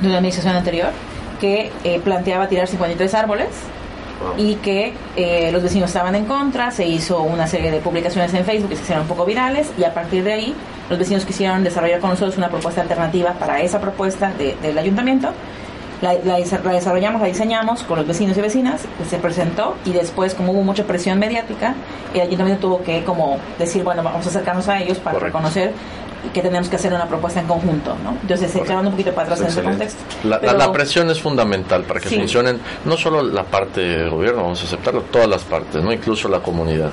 [0.00, 0.90] de una administración anterior
[1.40, 3.48] que eh, planteaba tirar 53 árboles
[4.36, 8.44] y que eh, los vecinos estaban en contra, se hizo una serie de publicaciones en
[8.44, 10.54] Facebook que se hicieron un poco virales y a partir de ahí
[10.88, 15.32] los vecinos quisieron desarrollar con nosotros una propuesta alternativa para esa propuesta del ayuntamiento
[16.02, 20.34] La, la, la desarrollamos, la diseñamos con los vecinos y vecinas, se presentó y después
[20.34, 21.74] como hubo mucha presión mediática,
[22.14, 25.38] el ayuntamiento tuvo que como decir, bueno, vamos a acercarnos a ellos para Correcto.
[25.38, 25.72] reconocer
[26.32, 28.16] que tenemos que hacer una propuesta en conjunto, ¿no?
[28.22, 29.98] Entonces, echando un poquito para atrás en ese contexto.
[30.24, 32.16] La, la- Pero- la presión es fundamental para que Sí.
[32.16, 36.28] funcionen no solo la parte del gobierno, vamos a aceptarlo, todas las partes, no incluso
[36.28, 36.90] la comunidad.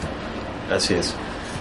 [0.73, 1.13] Así es.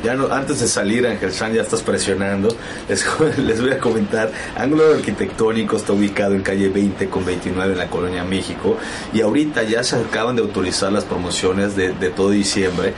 [0.05, 2.49] Ya no, antes de salir, Ángel San, ya estás presionando.
[2.89, 3.05] Les,
[3.39, 4.31] les voy a comentar.
[4.57, 8.77] Ángulo Arquitectónico está ubicado en calle 20 con 29 en la colonia México.
[9.15, 12.93] Y ahorita ya se acaban de autorizar las promociones de, de todo diciembre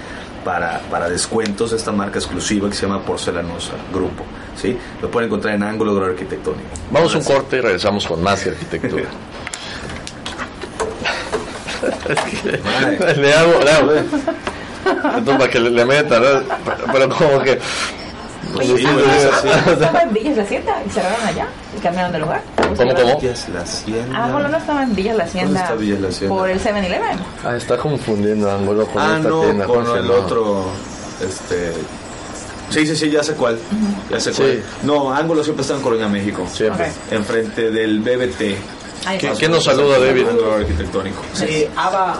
[0.44, 4.24] para, para descuentos de esta marca exclusiva que se llama Porcelanosa Grupo.
[4.60, 4.76] ¿Sí?
[5.00, 6.68] Lo pueden encontrar en Ángulo Arquitectónico.
[6.90, 9.04] Vamos a un corte y regresamos con más de arquitectura.
[12.64, 13.14] Vale.
[13.16, 13.92] le hago, le hago.
[13.94, 16.26] Entonces, para que le, le meta, ¿no?
[16.92, 17.58] Pero, como que...
[18.56, 19.48] Oye, Sí, bueno, eso sí.
[19.72, 22.40] estaba en Villas La Hacienda y cerraron allá y cambiaron de lugar.
[22.56, 23.20] ¿Cómo, cómo?
[23.20, 24.24] Villas La Hacienda.
[24.24, 25.60] Ah, bueno, no estaba en Villas La Hacienda.
[25.60, 26.34] está Villas La Hacienda?
[26.36, 27.18] Por el 7-Eleven.
[27.44, 29.66] Ah, está confundiendo ángulo con Ah, esta no, tienda.
[29.66, 30.64] con el otro.
[31.20, 31.74] Este.
[32.70, 33.58] Sí, sí, sí, ya sé cuál.
[34.10, 34.42] Ya sé Sí.
[34.42, 34.62] cuál.
[34.82, 36.46] No, Ángulo siempre está en Colonia, México.
[36.52, 36.90] Siempre.
[37.10, 38.56] Enfrente del BBT.
[39.06, 39.38] Ahí ¿Qué- está.
[39.38, 40.28] quién nos saluda, David?
[40.28, 41.22] Ángulo arquitectónico.
[41.32, 42.18] Sí, Ava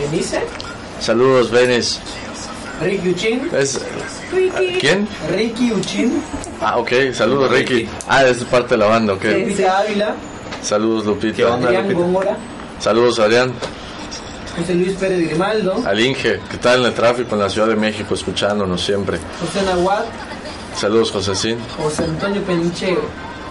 [0.00, 0.40] Benice,
[1.00, 1.98] Saludos, Benis.
[2.80, 3.80] Ricky Uchin, Es,
[4.32, 4.78] Ricky.
[4.80, 5.06] ¿Quién?
[5.36, 6.22] Ricky Uchin,
[6.60, 6.90] Ah, ok.
[7.12, 7.74] Saludos, Ricky.
[7.74, 7.90] Ricky.
[8.08, 9.24] Ah, es parte de la banda, ok.
[9.24, 10.14] Lupita Ávila,
[10.62, 11.36] Saludos, Lupita.
[11.36, 11.66] ¿Qué onda?
[11.68, 12.00] Adrián Lupita.
[12.00, 12.36] Góngora,
[12.80, 13.52] Saludos, Adrián.
[14.56, 17.76] José Luis Pérez Grimaldo, Al Inge, que está en el tráfico en la Ciudad de
[17.76, 19.18] México, escuchándonos siempre.
[19.40, 20.08] José Nahuatl,
[20.76, 21.58] Saludos, Josecín.
[21.76, 22.96] José Antonio Peniche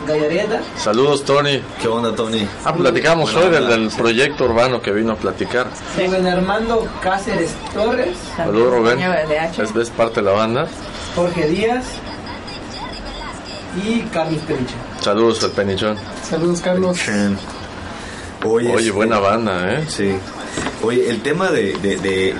[0.07, 1.61] Gallareta, Saludos, Tony.
[1.79, 2.47] ¿Qué onda, Tony?
[2.65, 5.67] Ah, platicamos Buena hoy del, proyecto urbano que vino a platicar.
[5.97, 8.99] Rubén Armando Cáceres Torres, Saludos, Rubén.
[8.99, 10.67] Es, es parte de la banda.
[11.15, 11.85] Jorge Díaz
[13.83, 14.75] y Carlos Peniche.
[15.01, 15.97] Saludos al Penichón.
[16.27, 16.97] Saludos, Carlos.
[18.43, 19.85] Oye, Oye, este, buena banda, ¿eh?
[19.87, 20.15] Sí.
[20.83, 22.35] Oye, el tema de, de, de,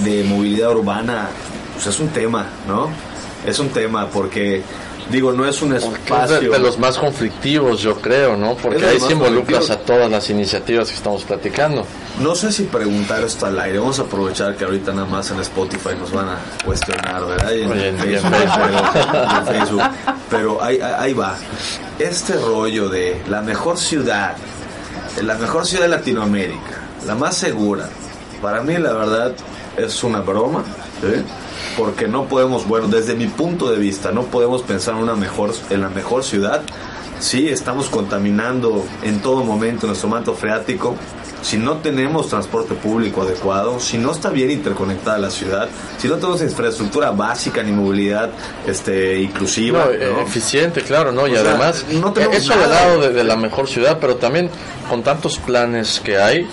[0.00, 1.28] de movilidad urbana,
[1.74, 2.90] pues es un tema, ¿no?
[3.46, 4.62] Es un tema porque,
[5.10, 6.50] digo, no es un Que es de, espacio.
[6.50, 8.54] de los más conflictivos, yo creo, ¿no?
[8.56, 11.86] Porque ahí se involucras a todas las iniciativas que estamos platicando.
[12.20, 13.78] No sé si preguntar esto al aire.
[13.78, 17.52] Vamos a aprovechar que ahorita nada más en Spotify nos van a cuestionar, ¿verdad?
[17.52, 19.82] Y en, Oye, en- Facebook, y en Facebook.
[20.30, 21.36] Pero, ahí va.
[21.98, 24.34] Este rollo de la mejor ciudad,
[25.22, 26.75] la mejor ciudad de Latinoamérica,
[27.06, 27.88] la más segura,
[28.42, 29.32] para mí la verdad
[29.76, 30.64] es una broma,
[31.00, 31.22] ¿sí?
[31.76, 35.52] Porque no podemos, bueno, desde mi punto de vista, no podemos pensar en una mejor,
[35.70, 36.62] en la mejor ciudad.
[37.18, 40.94] Sí, estamos contaminando en todo momento nuestro manto freático.
[41.42, 46.16] Si no tenemos transporte público adecuado, si no está bien interconectada la ciudad, si no
[46.16, 48.30] tenemos infraestructura básica ni movilidad
[48.66, 50.20] este, inclusiva, No, eh, ¿no?
[50.22, 51.26] eficiente, claro, ¿no?
[51.26, 52.68] Y sea, además, no tenemos eso nada.
[52.68, 54.50] lado de, de la mejor ciudad, pero también
[54.90, 56.46] con tantos planes que hay,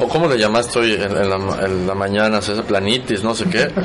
[0.00, 3.44] o cómo le llamaste hoy en, en la, en la mañana, César, planitis, no sé
[3.46, 3.68] qué.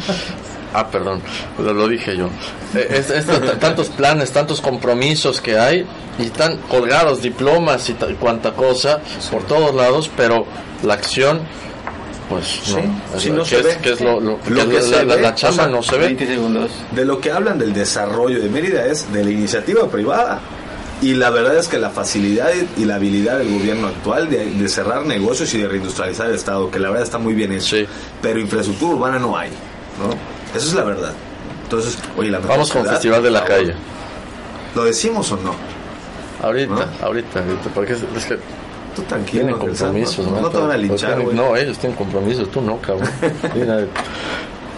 [0.77, 1.21] Ah, perdón,
[1.57, 2.27] lo, lo dije yo.
[2.75, 3.25] Eh, es-
[3.61, 5.85] tantos planes, tantos compromisos que hay
[6.19, 8.99] y están colgados diplomas y ta- cuanta cosa
[9.31, 10.45] por todos lados, pero
[10.83, 11.39] la acción,
[12.27, 12.79] pues no.
[13.15, 13.77] Es sí, lo- no que se es, ve.
[13.81, 15.67] que es lo, lo- Lo que que es se la, la- ve, la chamba sea,
[15.71, 16.17] no se ve.
[16.27, 16.71] segundos.
[16.91, 20.41] De lo que hablan del desarrollo de Mérida es de la iniciativa privada.
[21.01, 24.69] Y la verdad es que la facilidad y la habilidad del gobierno actual de, de
[24.69, 27.85] cerrar negocios y de reindustrializar el Estado, que la verdad está muy bien hecho, Sí.
[28.21, 30.09] pero infraestructura urbana no hay, ¿no?
[30.57, 31.11] Esa es la verdad.
[31.63, 33.43] Entonces, oye, la Vamos con Festival de la.
[33.43, 33.73] Calle.
[34.73, 35.53] ¿Lo decimos o no?
[36.41, 36.81] Ahorita, ¿No?
[37.05, 38.37] ahorita, ahorita, porque es, es que
[38.95, 39.43] Tú tranquilo.
[39.47, 40.41] tienen compromisos, no, ¿no?
[40.43, 41.35] no te van a linchar, Tienen- güey.
[41.35, 43.09] No, ellos tienen compromisos, tú no, cabrón.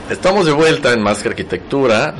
[0.09, 2.15] Estamos de vuelta en Más que Arquitectura,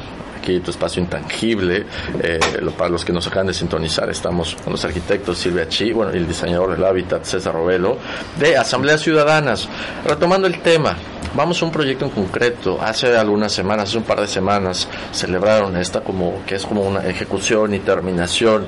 [0.56, 1.86] espacio intangible.
[2.22, 2.40] Eh,
[2.78, 6.18] para los que nos acaban de sintonizar, estamos con los arquitectos Silvia Chi, bueno, y
[6.18, 7.98] el diseñador del hábitat César Robelo,
[8.40, 9.68] de Asambleas Ciudadanas.
[10.06, 10.96] Retomando el tema,
[11.36, 12.80] vamos a un proyecto en concreto.
[12.82, 17.06] Hace algunas semanas, hace un par de semanas, celebraron esta como que es como una
[17.06, 18.68] ejecución y terminación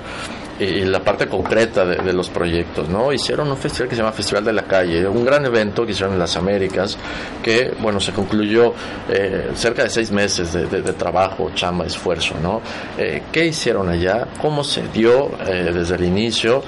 [0.59, 3.11] y, la parte concreta de, de los proyectos, ¿no?
[3.13, 6.13] Hicieron un festival que se llama Festival de la Calle, un gran evento que hicieron
[6.13, 6.97] en las Américas,
[7.43, 8.73] que, bueno, se concluyó
[9.09, 12.61] eh, cerca de seis meses de, de- de trabajo, chamba, esfuerzo, ¿no?
[12.97, 14.27] Eh, ¿Qué hicieron allá?
[14.41, 16.63] ¿Cómo se dio eh, desde el inicio?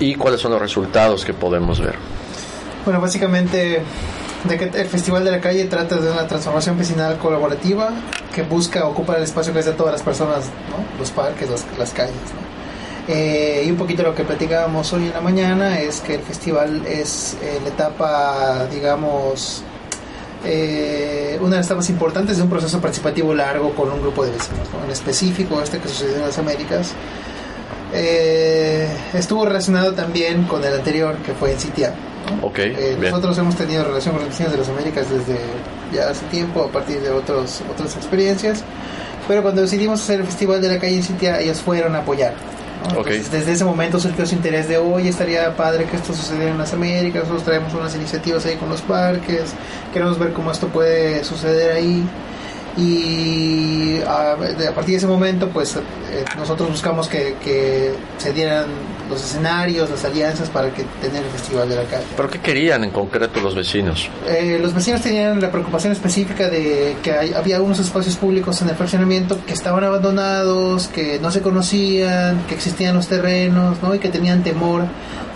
[0.00, 1.94] ¿Y cuáles son los resultados que podemos ver?
[2.84, 3.82] Bueno, básicamente
[4.44, 7.90] de que el Festival de la Calle trata de una transformación vecinal colaborativa
[8.32, 10.98] que busca ocupar el espacio que es de todas las personas, ¿no?
[10.98, 12.14] los parques, las, las calles.
[12.14, 12.45] ¿no?
[13.08, 16.84] Eh, y un poquito lo que platicábamos hoy en la mañana es que el festival
[16.86, 19.62] es eh, la etapa, digamos,
[20.44, 24.32] eh, una de las etapas importantes de un proceso participativo largo con un grupo de
[24.32, 24.68] vecinos.
[24.72, 24.84] ¿no?
[24.84, 26.92] En específico, este que sucedió en las Américas,
[27.92, 31.94] Eh, estuvo relacionado también con el anterior, que fue en Citia.
[32.40, 32.48] ¿no?
[32.48, 35.38] Ok, Eh, nosotros hemos tenido relación con los vecinos de las Américas desde
[35.94, 38.64] ya hace tiempo, a partir de otros, otras experiencias.
[39.28, 42.34] Pero cuando decidimos hacer el Festival de la Calle en Citia, ellos fueron a apoyar.
[42.92, 43.00] ¿No?
[43.00, 43.06] Ok.
[43.08, 46.58] Entonces, desde ese momento surgió su interés de, hoy estaría padre que esto sucediera en
[46.58, 49.52] las Américas, nosotros traemos unas iniciativas ahí con los parques,
[49.92, 52.04] queremos ver cómo esto puede suceder ahí.
[52.78, 58.66] Y a, a partir de ese momento, pues eh, nosotros buscamos que, que se dieran
[59.08, 62.04] los escenarios, las alianzas para que tener el Festival de la Calle.
[62.16, 64.08] ¿Pero qué querían en concreto los vecinos?
[64.26, 68.68] Eh, los vecinos tenían la preocupación específica de que hay- había algunos espacios públicos en
[68.70, 73.94] el fraccionamiento que estaban abandonados, que no se conocían, que existían los terrenos, ¿no?
[73.94, 74.84] Y que tenían temor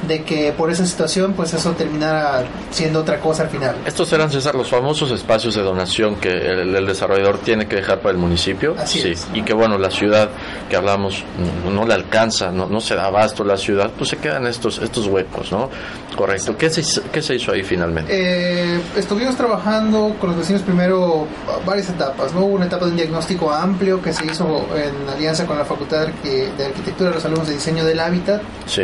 [0.06, 3.76] de que por esa situación, pues eso terminara siendo otra cosa al final.
[3.84, 7.98] Estos eran, César, los famosos espacios de donación que el, el desarrollador tiene que dejar
[8.00, 8.74] para el municipio.
[8.78, 9.08] Así sí.
[9.10, 9.26] es.
[9.34, 10.30] Y que, bueno, la ciudad
[10.70, 11.22] que hablamos
[11.64, 14.78] no, no le alcanza, no, no se da abasto la ciudad, pues se quedan estos,
[14.78, 15.70] estos huecos, ¿no?
[16.16, 16.56] Correcto.
[16.56, 18.10] ¿Qué se, hizo- qué se hizo ahí finalmente?
[18.12, 21.28] Eh, estuvimos trabajando con los vecinos primero
[21.64, 22.40] varias etapas, ¿no?
[22.40, 26.00] Hubo una etapa de un diagnóstico amplio que se hizo en alianza con la Facultad
[26.00, 28.42] de Arqui- de Arquitectura de los alumnos de diseño del hábitat.
[28.66, 28.82] Sí.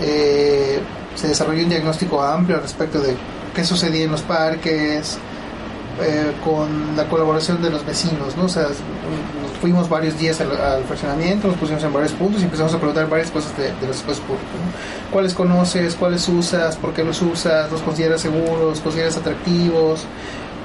[0.00, 0.78] Eh,
[1.16, 3.16] se desarrolló un diagnóstico amplio al respecto de
[3.54, 5.18] qué sucedía en los parques,
[6.00, 8.44] eh, con la colaboración de los vecinos, ¿no?
[8.44, 12.78] O nos fuimos varios días al, fraccionamiento, nos pusimos en varios puntos y empezamos a
[12.78, 15.12] preguntar varias cosas de, de los espacios públicos, ¿no?
[15.12, 15.94] ¿Cuáles conoces?
[15.94, 16.76] ¿Cuáles usas?
[16.76, 17.70] ¿Por qué los usas?
[17.70, 18.60] ¿Los consideras seguros?
[18.60, 20.04] ¿Los consideras atractivos?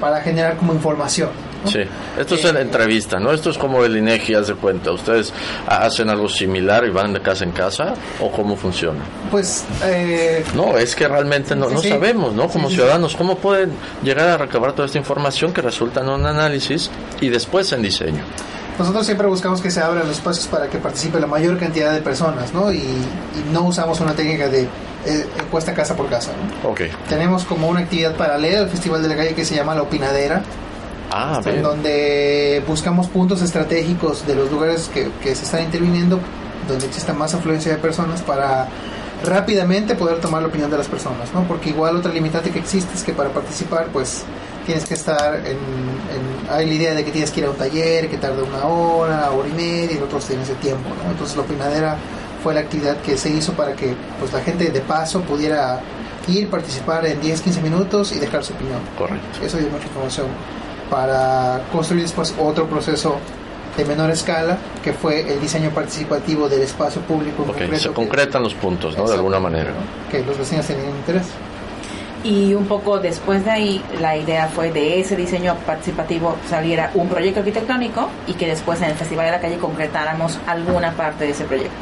[0.00, 1.30] Para generar como información.
[1.64, 1.70] ¿No?
[1.70, 1.80] Sí,
[2.18, 3.32] esto es Eh, en entrevista, ¿no?
[3.32, 4.90] Esto es como el INEGI, haz de cuenta.
[4.92, 5.32] ¿Ustedes
[5.66, 7.94] ha- hacen algo similar y van de casa en casa?
[8.20, 9.00] ¿O cómo funciona?
[9.30, 11.88] Pues, eh, No, es que realmente no, Sí, no sí.
[11.88, 12.48] sabemos, ¿no?
[12.48, 16.26] Como sí, ciudadanos, ¿cómo pueden llegar a recabar toda esta información que resulta en un
[16.26, 16.90] análisis
[17.20, 18.22] y después en diseño?
[18.78, 22.00] Nosotros siempre buscamos que se abran los espacios para que participe la mayor cantidad de
[22.00, 22.72] personas, ¿no?
[22.72, 24.62] Y, y no usamos una técnica de
[25.06, 26.70] eh, encuesta casa por casa, ¿no?
[26.70, 26.80] Ok.
[27.08, 30.42] Tenemos como una actividad paralela al Festival de la Calle que se llama La Opinadera,
[31.16, 31.62] Ah, en bien.
[31.62, 36.18] donde buscamos puntos estratégicos de los lugares que, que se están interviniendo,
[36.66, 38.66] donde exista más afluencia de personas para
[39.24, 41.44] rápidamente poder tomar la opinión de las personas, ¿no?
[41.44, 44.24] Porque igual otra limitante que existe es que para participar, pues
[44.66, 47.56] tienes que estar en, en- hay la idea de que tienes que ir a un
[47.56, 51.10] taller que tarda una hora, hora y media, y nosotros tienen ese tiempo, ¿no?
[51.10, 51.96] Entonces la opinadera
[52.42, 55.80] fue la actividad que se hizo para que pues la gente de paso pudiera
[56.28, 58.80] ir, participar en 10, 15 minutos y dejar su opinión.
[58.98, 59.26] Correcto.
[59.44, 60.26] Eso dio mucha información
[60.90, 63.16] para construir después otro proceso
[63.76, 67.94] de menor escala, que fue el diseño participativo del espacio público en concreto, se que-
[67.94, 69.06] concretan los puntos, ¿no?
[69.08, 69.70] De alguna manera.
[70.10, 71.24] que los vecinos tenían interés.
[72.22, 77.08] Y un poco después de ahí, la idea fue de ese diseño participativo saliera un
[77.08, 81.30] proyecto arquitectónico y que después en el Festival de la Calle concretáramos alguna parte de
[81.32, 81.72] ese proyecto.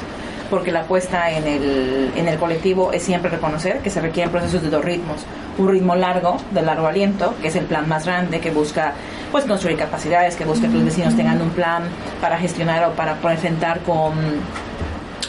[0.52, 4.60] Porque la apuesta en el, en el colectivo es siempre reconocer que se requieren procesos
[4.60, 5.24] de dos ritmos.
[5.56, 8.92] Un ritmo largo, de largo aliento, que es el plan más grande, que busca
[9.30, 11.84] pues construir capacidades, que busca que los vecinos tengan un plan
[12.20, 14.12] para gestionar o para enfrentar con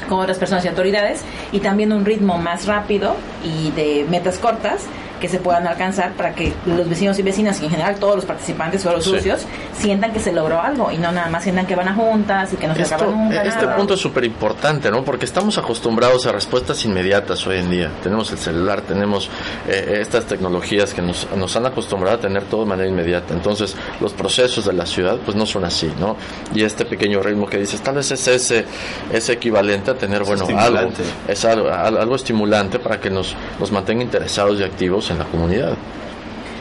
[0.10, 1.22] con otras personas y autoridades
[1.54, 4.82] y también un ritmo más rápido y de metas cortas
[5.24, 8.26] que se puedan alcanzar para que los vecinos y vecinas y en general todos los
[8.26, 9.12] participantes, todos los Sí.
[9.12, 12.52] socios, sientan que se logró algo y no nada más sientan que van a juntas
[12.52, 13.42] y que no se Esto- acaba nunca.
[13.42, 13.78] este nada.
[13.78, 15.06] punto es súper importante, ¿no?
[15.06, 17.90] Porque estamos acostumbrados a respuestas inmediatas hoy en día.
[18.04, 19.30] Tenemos el celular, tenemos
[19.66, 23.34] eh, estas tecnologías que nos, nos han acostumbrado a tener todo de manera inmediata.
[23.34, 26.18] Entonces, los procesos de la ciudad, pues no son así, ¿no?
[26.54, 28.66] Y este pequeño ritmo que dices, tal vez es ese,
[29.10, 31.04] es equivalente a tener, bueno, algo, estimulante.
[31.30, 35.26] es algo, al- algo estimulante para que nos, nos mantenga interesados y activos en la
[35.26, 35.74] comunidad.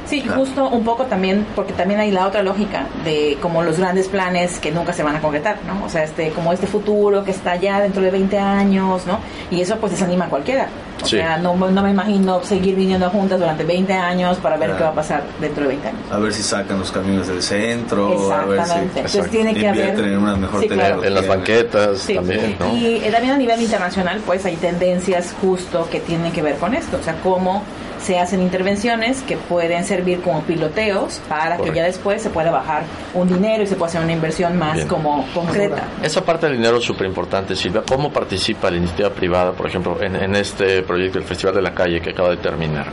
[0.04, 4.08] Sí, justo un poco también, porque también hay la otra lógica de como los grandes
[4.08, 5.86] planes que nunca se van a concretar, ¿no?
[5.86, 9.20] O sea, este, como este futuro que está ya dentro de 20 años, ¿no?
[9.50, 10.66] Y eso pues desanima a cualquiera.
[11.02, 11.16] O Sí.
[11.16, 14.78] sea, no, no me imagino seguir viniendo juntas durante 2020 años para ver Claro.
[14.78, 16.00] qué va a pasar dentro de 20 años.
[16.10, 18.94] A ver si sacan los camiones del centro, a ver Exactamente.
[18.94, 20.18] si Entonces tiene que haber...
[20.18, 21.02] una mejor Sí, claro.
[21.02, 22.14] En las banquetas Sí.
[22.16, 22.76] también, ¿no?
[22.76, 26.74] Y eh, también a nivel internacional, pues hay tendencias justo que tienen que ver con
[26.74, 26.98] esto.
[27.00, 27.62] O sea, cómo
[28.02, 31.64] se hacen intervenciones que pueden servir como piloteos para Correcto.
[31.64, 32.82] que ya después se pueda bajar
[33.14, 34.88] un dinero y se pueda hacer una inversión más Bien.
[34.88, 35.84] como concreta.
[36.02, 37.82] Esa parte del dinero es súper importante, Silvia.
[37.88, 41.72] ¿Cómo participa la iniciativa privada, por ejemplo, en, en este proyecto del Festival de la
[41.74, 42.86] Calle que acaba de terminar?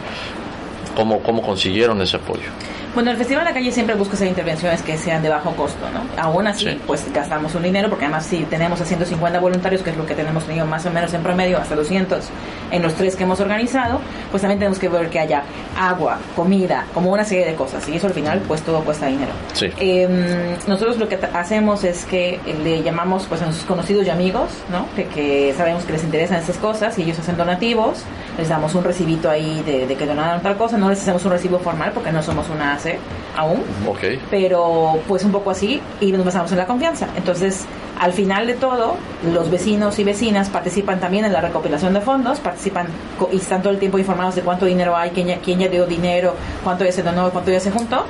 [0.95, 2.49] ¿Cómo, cómo consiguieron ese apoyo?
[2.95, 5.85] Bueno, el Festival de la Calle siempre busca hacer intervenciones que sean de bajo costo,
[5.91, 6.01] ¿no?
[6.21, 6.81] Aún así, Sí.
[6.87, 10.15] pues gastamos un dinero, porque además si tenemos a 150 voluntarios, que es lo que
[10.15, 12.25] tenemos tenido más o menos en promedio, hasta 200
[12.71, 13.99] en los tres que hemos organizado,
[14.31, 15.43] pues también tenemos que ver que haya
[15.79, 19.31] agua, comida, como una serie de cosas, y eso al final, pues todo cuesta dinero.
[19.53, 19.67] Sí.
[19.79, 24.49] Eh, nosotros lo que hacemos es que le llamamos pues a nuestros conocidos y amigos,
[24.71, 24.87] ¿no?
[24.95, 28.03] Que, que sabemos que les interesan estas cosas y ellos hacen donativos,
[28.37, 31.31] les damos un recibito ahí de, de que donaron tal cosa, no les hacemos un
[31.31, 32.97] recibo formal porque no somos una AC
[33.37, 33.99] aún, Ok.
[34.29, 37.07] pero pues un poco así y nos basamos en la confianza.
[37.15, 37.65] Entonces,
[37.99, 38.95] al final de todo,
[39.33, 42.87] los vecinos y vecinas participan también en la recopilación de fondos, participan
[43.31, 45.85] y están todo el tiempo informados de cuánto dinero hay, quién ya, quién ya dio
[45.85, 48.05] dinero, cuánto ya se donó, cuánto ya se juntó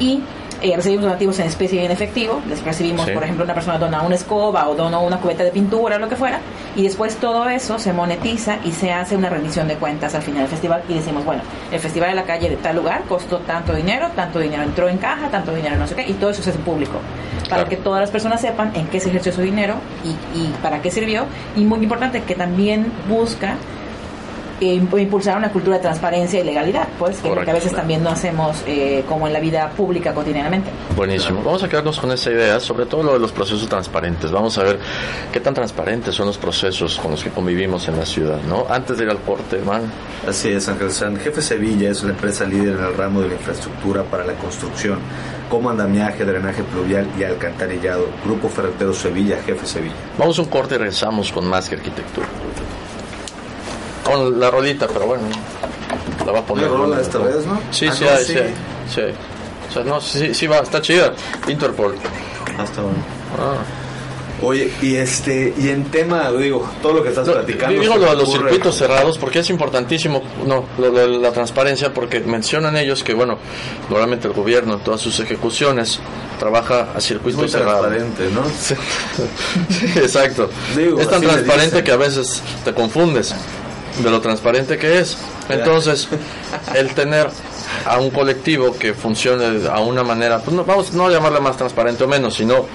[0.00, 0.22] y
[0.62, 2.40] eh, recibimos donativos en especie y en efectivo.
[2.48, 3.12] Les recibimos, Sí.
[3.12, 6.16] por ejemplo, una persona dona una escoba o donó una cubeta de pintura, lo que
[6.16, 6.40] fuera,
[6.76, 10.40] y después todo eso se monetiza y se hace una rendición de cuentas al final
[10.42, 13.74] del festival y decimos, bueno, el festival de la calle de tal lugar costó tanto
[13.74, 16.50] dinero, tanto dinero entró en caja, tanto dinero no sé qué, y todo eso se
[16.50, 16.98] hace público
[17.50, 17.68] para Claro.
[17.68, 19.74] que todas las personas sepan en qué se ejerció su dinero
[20.04, 21.24] y, y para qué sirvió.
[21.56, 23.56] Y muy importante que también busca
[24.60, 27.54] eh, imp- impulsar una cultura de transparencia y legalidad, pues, que, es lo que a
[27.54, 30.70] veces también no hacemos eh, como en la vida pública cotidianamente.
[30.96, 31.42] Buenísimo.
[31.42, 34.30] Vamos a quedarnos con esa idea, sobre todo lo de los procesos transparentes.
[34.30, 34.78] Vamos a ver
[35.32, 38.66] qué tan transparentes son los procesos con los que convivimos en la ciudad, ¿no?
[38.68, 39.82] Antes de ir al corte, man.
[40.28, 41.16] Así es, Ángel San.
[41.16, 44.98] Jefe Sevilla es una empresa líder en el ramo de la infraestructura para la construcción,
[45.50, 48.06] como andamiaje, drenaje pluvial y alcantarillado.
[48.24, 49.94] Grupo Ferretero Sevilla, Jefe Sevilla.
[50.18, 52.26] Vamos a un corte y regresamos con más que arquitectura.
[54.14, 55.22] Con la rolita, pero bueno,
[56.24, 56.64] la va a poner.
[56.66, 57.60] ¿Hay rola esta vez, no?
[57.70, 58.34] Sí, Ah, sí, hay, sí.
[58.94, 59.00] sí.
[59.68, 61.12] O sea, no, sí, sí va, está chida.
[61.48, 61.94] Interpol.
[62.58, 62.94] Hasta ahora.
[63.38, 63.56] Ah.
[64.42, 67.80] Oye, y este, y en tema, digo, todo lo que estás No, platicando.
[67.80, 72.20] digo lo de los circuitos cerrados porque es importantísimo, no, lo de la transparencia porque
[72.20, 73.38] mencionan ellos que, bueno,
[73.88, 76.00] normalmente el gobierno en todas sus ejecuciones
[76.38, 77.86] trabaja a Es circuitos muy cerrados.
[77.86, 78.42] transparente, ¿no?
[79.70, 80.50] Sí, exacto.
[80.76, 83.34] Digo, es tan transparente que a veces te confundes
[83.98, 85.16] de lo transparente que es.
[85.48, 86.08] Entonces,
[86.74, 87.28] el tener
[87.86, 91.56] a un colectivo que funcione a una manera, pues no, vamos no a llamarla más
[91.56, 92.66] transparente o menos, sino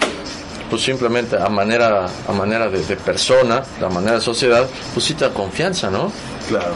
[0.70, 5.16] pues simplemente a manera a manera de, de persona, a manera de sociedad, pues sí
[5.16, 6.12] te da confianza, ¿no?
[6.48, 6.74] Claro.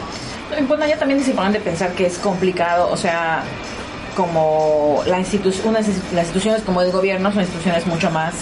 [0.68, 3.42] Bueno, ya también es importante pensar que es complicado, o sea,
[4.16, 8.34] como la institu- unas inst- las instituciones como el gobierno son instituciones mucho más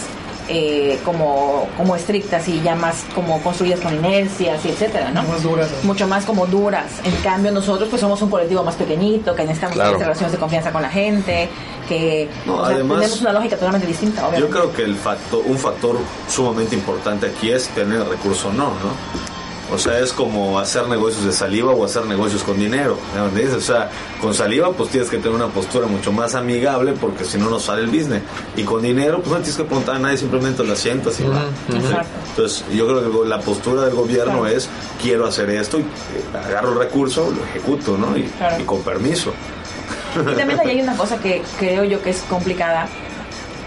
[0.54, 5.22] eh, como, como estrictas y ya más como construidas con inercias y etcétera, ¿no?
[5.22, 5.70] Más duras.
[5.82, 6.86] Mucho más como duras.
[7.04, 9.92] En cambio, nosotros pues somos un colectivo más pequeñito, que necesitamos Claro.
[9.92, 11.48] tener relaciones de confianza con la gente,
[11.88, 14.52] que No, o sea, además- tenemos una lógica totalmente distinta, Yo obviamente.
[14.58, 15.96] creo que el factor, un factor
[16.28, 19.41] sumamente importante aquí es tener recurso o no, ¿no?
[19.72, 22.98] O sea, es como hacer negocios de saliva o hacer negocios con dinero.
[23.14, 23.54] ¿me entiendes?
[23.56, 27.38] O sea, con saliva pues tienes que tener una postura mucho más amigable porque si
[27.38, 28.22] no no sale el business.
[28.56, 31.44] Y con dinero pues no tienes que preguntar a nadie, simplemente lo asientas y va.
[31.74, 32.08] Exacto.
[32.30, 34.46] Entonces yo creo que la postura del gobierno Claro.
[34.56, 34.68] es
[35.00, 35.84] quiero hacer esto y eh,
[36.46, 38.16] agarro el recurso, lo ejecuto, ¿no?
[38.16, 38.60] Y, Claro.
[38.60, 39.32] y con permiso.
[40.14, 42.86] Y también ahí hay una cosa que creo yo que es complicada,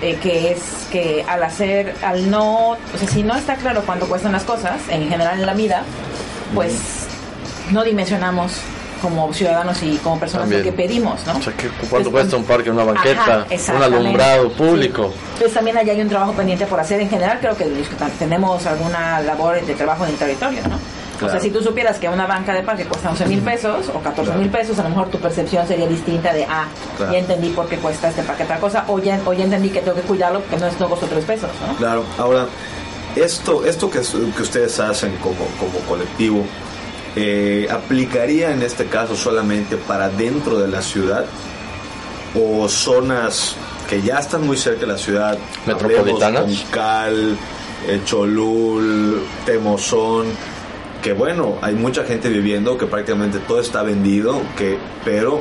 [0.05, 0.59] eh, que es
[0.91, 4.75] que al hacer, al no, o sea, si no está claro cuánto cuestan las cosas,
[4.89, 5.83] en general en la vida,
[6.53, 6.73] pues
[7.71, 8.53] no dimensionamos
[9.01, 10.65] como ciudadanos y como personas También.
[10.65, 11.37] lo que pedimos, ¿no?
[11.37, 13.45] O sea, ¿qué- ¿cuánto cuesta un parque, una Ajá, banqueta,
[13.75, 15.09] un alumbrado público?
[15.13, 15.19] Sí.
[15.33, 17.65] Entonces también allá hay un trabajo pendiente por hacer en general, creo que
[18.17, 20.79] tenemos alguna labor de trabajo en el territorio, ¿no?
[21.21, 23.99] O sea, si tú supieras que una banca de parque cuesta 11 mil pesos o
[23.99, 26.65] 14 mil pesos, a lo mejor tu percepción sería distinta de, ah,
[26.97, 27.11] Claro.
[27.13, 29.79] ya entendí por qué cuesta este parque tal cosa, o ya, o ya entendí que
[29.81, 31.75] tengo que cuidarlo porque no es no costó 3 pesos, ¿no?
[31.75, 32.47] Claro, ahora,
[33.15, 34.01] esto, esto que,
[34.35, 36.43] que ustedes hacen como, como colectivo,
[37.15, 41.25] eh, ¿aplicaría en este caso solamente para dentro de la ciudad
[42.37, 43.55] o zonas
[43.89, 45.37] que ya están muy cerca de la ciudad?
[45.65, 46.43] ¿Metropolitanas?
[46.43, 47.37] Juncal,
[47.87, 50.25] eh, Cholul, Temozón,
[51.05, 55.39] que bueno, hay mucha gente viviendo, que prácticamente todo está vendido, que, pero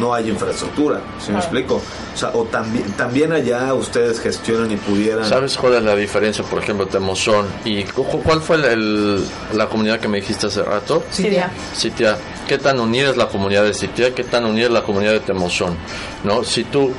[0.00, 1.38] no hay infraestructura, ¿sí me Claro.
[1.38, 1.74] explico?
[1.76, 5.24] O sea, o también, también allá ustedes gestionan y pudieran...
[5.24, 7.46] ¿Sabes cuál es la diferencia, por ejemplo, Temozón?
[7.64, 11.04] ¿Y cu- cuál fue el- el- la comunidad que me dijiste hace rato?
[11.16, 11.52] Ya.
[11.72, 14.12] Sitia, ¿qué tan unida es la comunidad de Sitia?
[14.12, 15.76] ¿Qué tan unida es la comunidad de Temozón?
[16.24, 16.42] ¿No?
[16.42, 16.90] Si tú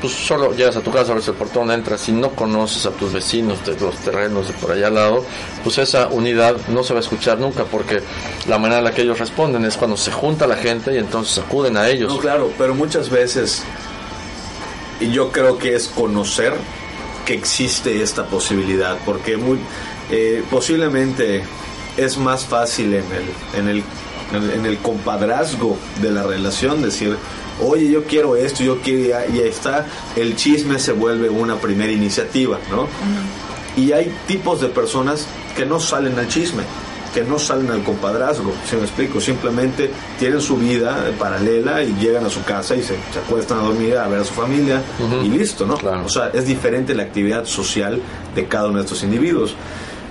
[0.00, 3.12] pues solo llegas a tu casa, abres el portón, entras y no conoces a tus
[3.12, 5.24] vecinos de los terrenos de por allá al lado,
[5.62, 8.02] pues esa unidad no se va a escuchar nunca porque
[8.48, 11.38] la manera en la que ellos responden es cuando se junta la gente y entonces
[11.38, 12.12] acuden a ellos.
[12.12, 13.62] No, claro, pero muchas veces
[15.00, 16.54] y yo creo que es conocer
[17.24, 19.58] que existe esta posibilidad, porque muy
[20.10, 21.42] eh, posiblemente
[21.96, 23.84] es más fácil en el, en el
[24.32, 27.16] en el compadrazgo de la relación, decir,
[27.60, 29.86] oye, yo quiero esto, yo quiero, y ahí está,
[30.16, 32.86] el chisme se vuelve una primera iniciativa, ¿no?
[33.76, 35.26] Y hay tipos de personas
[35.56, 36.62] que no salen al chisme,
[37.14, 42.26] que no salen al compadrazgo, si me explico, simplemente tienen su vida paralela y llegan
[42.26, 44.82] a su casa y se, se acuestan a dormir, a ver a su familia
[45.24, 45.76] y listo, ¿no?
[45.76, 46.04] Claro.
[46.04, 48.00] O sea, es diferente la actividad social
[48.34, 49.54] de cada uno de estos individuos.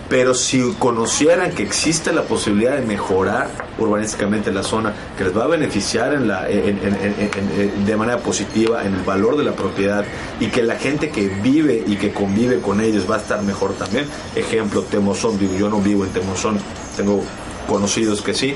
[0.07, 3.49] Pero si conocieran que existe la posibilidad de mejorar
[3.79, 8.83] urbanísticamente la zona, que les va a beneficiar en la, en- en- de manera positiva
[8.85, 10.05] en el valor de la propiedad
[10.39, 13.73] y que la gente que vive y que convive con ellos va a estar mejor
[13.73, 14.05] también.
[14.35, 16.59] Ejemplo, Temozón, digo, yo no vivo en Temozón,
[16.95, 17.23] tengo
[17.67, 18.55] conocidos que sí,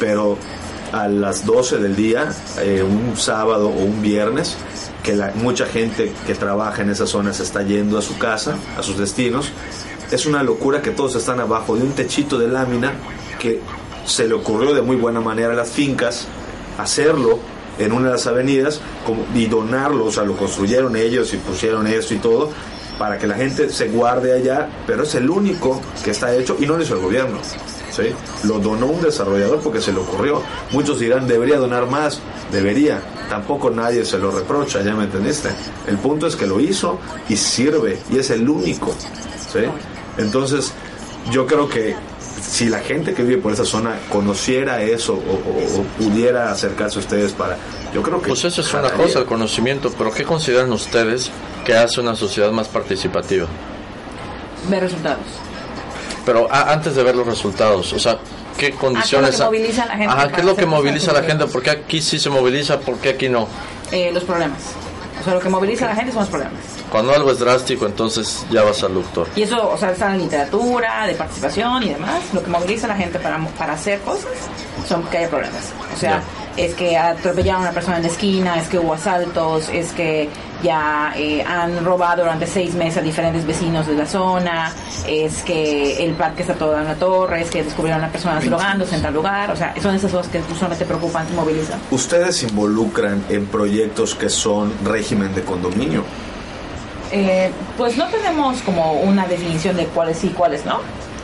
[0.00, 0.36] pero
[0.92, 4.56] a las 12 del día, eh, un sábado o un viernes,
[5.04, 8.56] que la, mucha gente que trabaja en esa zona se está yendo a su casa,
[8.76, 9.52] a sus destinos,
[10.10, 12.92] es una locura que todos están abajo de un techito de lámina
[13.38, 13.60] que
[14.04, 16.26] se le ocurrió de muy buena manera a las fincas
[16.78, 17.38] hacerlo
[17.78, 18.80] en una de las avenidas
[19.34, 22.50] y donarlo, o sea, lo construyeron ellos y pusieron eso y todo
[22.98, 26.66] para que la gente se guarde allá, pero es el único que está hecho y
[26.66, 27.38] no lo hizo el gobierno.
[27.90, 28.12] ¿sí?
[28.46, 30.42] Lo donó un desarrollador porque se le ocurrió.
[30.72, 32.20] Muchos dirán, debería donar más,
[32.52, 33.00] debería.
[33.30, 35.48] Tampoco nadie se lo reprocha, ya me entendiste.
[35.86, 38.94] El punto es que lo hizo y sirve y es el único.
[39.50, 39.60] ¿sí?
[40.20, 40.72] Entonces,
[41.30, 41.94] yo creo que
[42.40, 46.98] si la gente que vive por esa zona conociera eso o, o- o pudiera acercarse
[46.98, 47.56] a ustedes para...
[47.92, 48.28] Yo creo que...
[48.28, 51.30] Pues eso es una cosa, el conocimiento, pero ¿qué consideran ustedes
[51.64, 53.46] que hace una sociedad más participativa?
[54.68, 55.24] Ver resultados.
[56.24, 58.18] Pero a- antes de ver los resultados, o sea,
[58.56, 59.36] ¿qué condiciones...
[59.36, 61.46] que moviliza a la gente Ajá, ¿qué es lo que moviliza a la gente?
[61.46, 62.78] ¿Por qué aquí sí se moviliza?
[62.80, 63.48] ¿Por qué aquí no?
[63.92, 64.60] Eh, los problemas.
[65.20, 66.60] O sea, lo que moviliza a la gente son los problemas.
[66.90, 69.28] Cuando algo es drástico, entonces ya vas al doctor.
[69.36, 72.22] Y eso, o sea, está en literatura, de participación y demás.
[72.32, 74.30] Lo que moviliza a la gente para, para hacer cosas
[74.88, 75.72] son que hay problemas.
[75.94, 76.22] O sea,
[76.56, 80.28] es que atropellaron a una persona en la esquina, es que hubo asaltos, es que
[80.62, 84.72] ya eh, han robado durante seis meses a diferentes vecinos de la zona,
[85.06, 88.96] es que el parque está todo en la torre, es que descubrieron a personas drogándose
[88.96, 89.50] en tal lugar.
[89.50, 91.80] O sea, son esas cosas que usualmente preocupan y movilizan.
[91.90, 96.04] ¿Ustedes se involucran en proyectos que son régimen de condominio?
[97.12, 100.78] Eh, pues no tenemos como una definición de cuáles sí y cuáles no.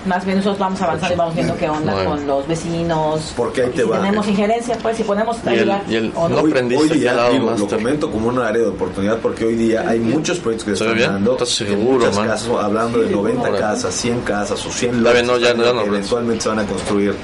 [0.05, 2.11] Más bien nosotros vamos avanzando y vamos viendo qué onda Bueno.
[2.11, 3.33] con los vecinos.
[3.37, 3.97] Porque ahí te si va.
[3.97, 6.37] tenemos injerencia, pues si podemos Y el- ayudar y el- o no.
[6.43, 6.53] hoy,
[6.91, 10.65] día, digo, lo comento como un área de oportunidad porque hoy día hay muchos proyectos
[10.69, 12.29] que ¿Se están dando ¿Estás en seguro, man?
[12.29, 13.59] casas, hablando de 90 Órale.
[13.59, 15.87] casas, 100 casas o 100 Está bien, lotes no, ya- ya no que hables.
[15.89, 17.15] eventualmente se van a construir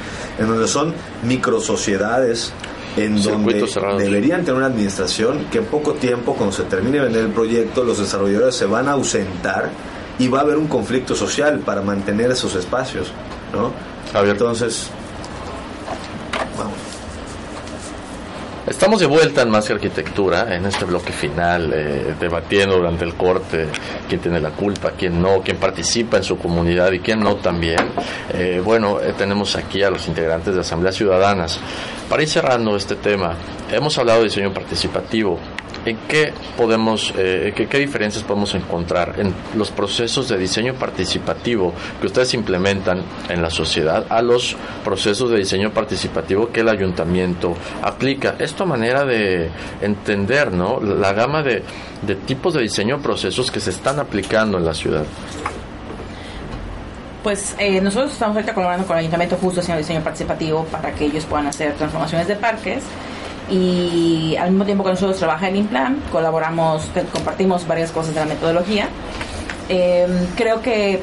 [0.40, 0.92] en donde son
[1.22, 1.60] micro
[2.97, 3.64] en donde
[3.99, 7.84] deberían tener una administración que en poco tiempo cuando se termine de vender el proyecto
[7.84, 9.70] los desarrolladores se van a ausentar
[10.18, 13.12] y va a haber un conflicto social para mantener esos espacios
[13.53, 13.72] ¿no?
[14.12, 14.32] Javier.
[14.32, 14.90] entonces
[16.59, 16.74] vamos
[18.73, 23.14] Estamos de vuelta en Más que Arquitectura, en este bloque final, eh, debatiendo durante el
[23.14, 23.68] corte
[24.09, 27.93] quién tiene la culpa, quién no, quién participa en su comunidad y quién no también.
[28.33, 31.61] Eh, bueno, eh, tenemos aquí a los integrantes de Asambleas Ciudadanas.
[32.09, 33.35] Para ir cerrando este tema,
[33.70, 35.39] hemos hablado de diseño participativo.
[35.85, 42.07] ¿En qué podemos, eh, qué, diferencias podemos encontrar en los procesos de diseño participativo que
[42.07, 48.37] ustedes implementan en la sociedad a los procesos de diseño participativo que el ayuntamiento aplica?
[48.39, 50.80] Esto manera de entender, ¿no?
[50.80, 51.64] La gama de,
[52.03, 55.05] de tipos de diseño procesos que se están aplicando en la ciudad.
[57.22, 61.05] Pues eh, nosotros estamos ahorita colaborando con el ayuntamiento justo haciendo diseño participativo para que
[61.05, 62.83] ellos puedan hacer transformaciones de parques
[63.53, 68.26] y al mismo tiempo que nosotros trabajamos en Implan, colaboramos, compartimos varias cosas de la
[68.26, 68.88] metodología.
[69.68, 71.00] Eh, creo que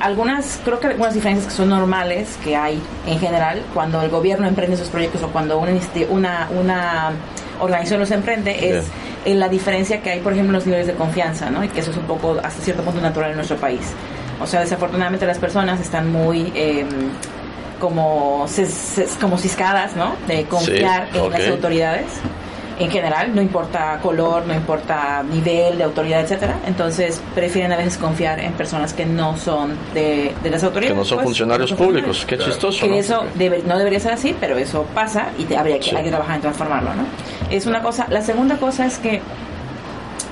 [0.00, 4.46] algunas, creo que algunas diferencias que son normales que hay en general cuando el gobierno
[4.46, 5.72] emprende esos proyectos o cuando una,
[6.10, 7.12] una, una
[7.58, 8.84] organización los emprende es
[9.24, 11.64] en la diferencia que hay, por ejemplo, en los niveles de confianza, ¿no?
[11.64, 13.92] Y que eso es un poco, hasta cierto punto, natural en nuestro país.
[14.40, 16.84] O sea, desafortunadamente las personas están muy eh,
[17.82, 18.46] como,
[19.20, 20.14] como ciscadas, ¿no?
[20.28, 21.32] De confiar Sí, en ok.
[21.32, 22.06] las autoridades
[22.78, 26.56] en general, no importa color, no importa nivel de autoridad, etcétera.
[26.66, 30.92] Entonces prefieren a veces confiar en personas que no son de, de las autoridades.
[30.94, 32.18] Que no son pues, funcionarios no son públicos.
[32.18, 32.46] funcionarios.
[32.46, 32.80] Qué chistoso.
[32.86, 32.96] Que ¿no?
[32.98, 35.96] eso debe- no debería ser así, pero eso pasa y te- habría que, Sí.
[35.96, 37.04] hay que trabajar en transformarlo, ¿no?
[37.50, 38.06] Es una cosa.
[38.10, 39.20] La segunda cosa es que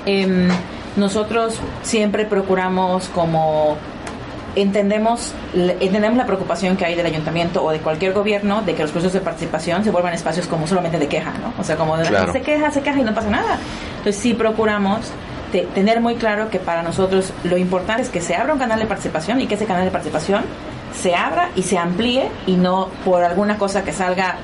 [0.07, 0.49] em,
[0.97, 3.77] nosotros siempre procuramos como
[4.57, 8.91] entendemos entendemos la preocupación que hay del ayuntamiento o de cualquier gobierno de que los
[8.91, 11.53] procesos de participación se vuelvan espacios como solamente de queja, ¿no?
[11.59, 12.33] O sea, como de la Claro.
[12.33, 13.59] se queja, se queja y no pasa nada.
[13.99, 15.01] Entonces sí procuramos
[15.53, 18.79] te- tener muy claro que para nosotros lo importante es que se abra un canal
[18.79, 20.45] de participación y que ese canal de participación
[21.01, 24.37] se abra y se amplíe y no por alguna cosa que salga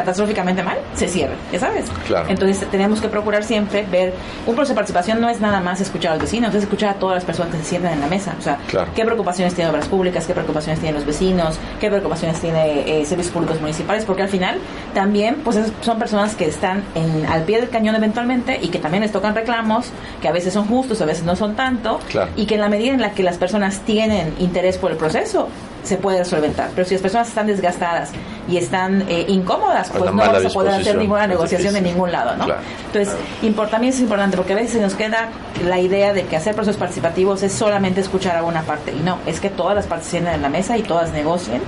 [0.00, 1.86] catastróficamente mal, se cierre, ya sabes.
[2.06, 2.26] Claro.
[2.28, 4.12] Entonces tenemos que procurar siempre ver,
[4.46, 6.94] un proceso de participación no es nada más escuchar a los vecinos, es escuchar a
[6.94, 8.34] todas las personas que se sientan en la mesa.
[8.38, 8.90] O sea, Claro.
[8.94, 13.32] qué preocupaciones tienen obras públicas, qué preocupaciones tienen los vecinos, qué preocupaciones tiene eh, servicios
[13.32, 14.58] públicos municipales, porque al final
[14.94, 18.78] también pues es- son personas que están en, al pie del cañón eventualmente y que
[18.78, 19.90] también les tocan reclamos,
[20.20, 22.30] que a veces son justos, a veces no son tanto, Claro.
[22.36, 25.48] y que en la medida en la que las personas tienen interés por el proceso,
[25.86, 26.70] se puede solventar.
[26.74, 28.10] Pero si las personas están desgastadas
[28.48, 32.36] y están eh, incómodas, Pues no vamos a poder hacer ninguna negociación de ningún lado,
[32.36, 32.44] ¿no?
[32.44, 32.60] Claro.
[32.86, 35.28] Entonces, import- también es importante porque a veces se nos queda
[35.64, 39.18] la idea de que hacer procesos participativos es solamente escuchar a una parte y no,
[39.26, 41.60] es que todas las partes sienten en la mesa y todas negocien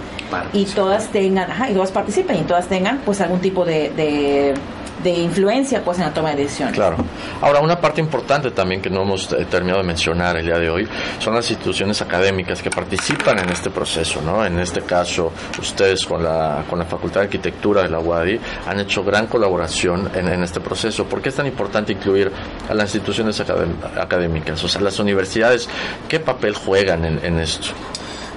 [0.52, 4.54] y todas tengan, ajá, y todas participen y todas tengan pues algún tipo de, de,
[5.02, 6.74] de influencia pues en la toma de decisiones.
[6.74, 6.96] Claro.
[7.40, 10.68] Ahora, una parte importante también que no hemos eh, terminado de mencionar el día de
[10.68, 10.88] hoy
[11.20, 14.44] son las instituciones académicas que participan en este proceso, ¿no?
[14.44, 18.80] En este caso, ustedes con la, con la Facultad de Arquitectura de la UADI han
[18.80, 21.04] hecho gran colaboración en, en este proceso.
[21.04, 22.32] ¿Por qué es tan importante incluir
[22.68, 24.62] a las instituciones académ- académicas?
[24.64, 25.68] O sea, las universidades,
[26.08, 27.68] ¿qué papel juegan en, en esto?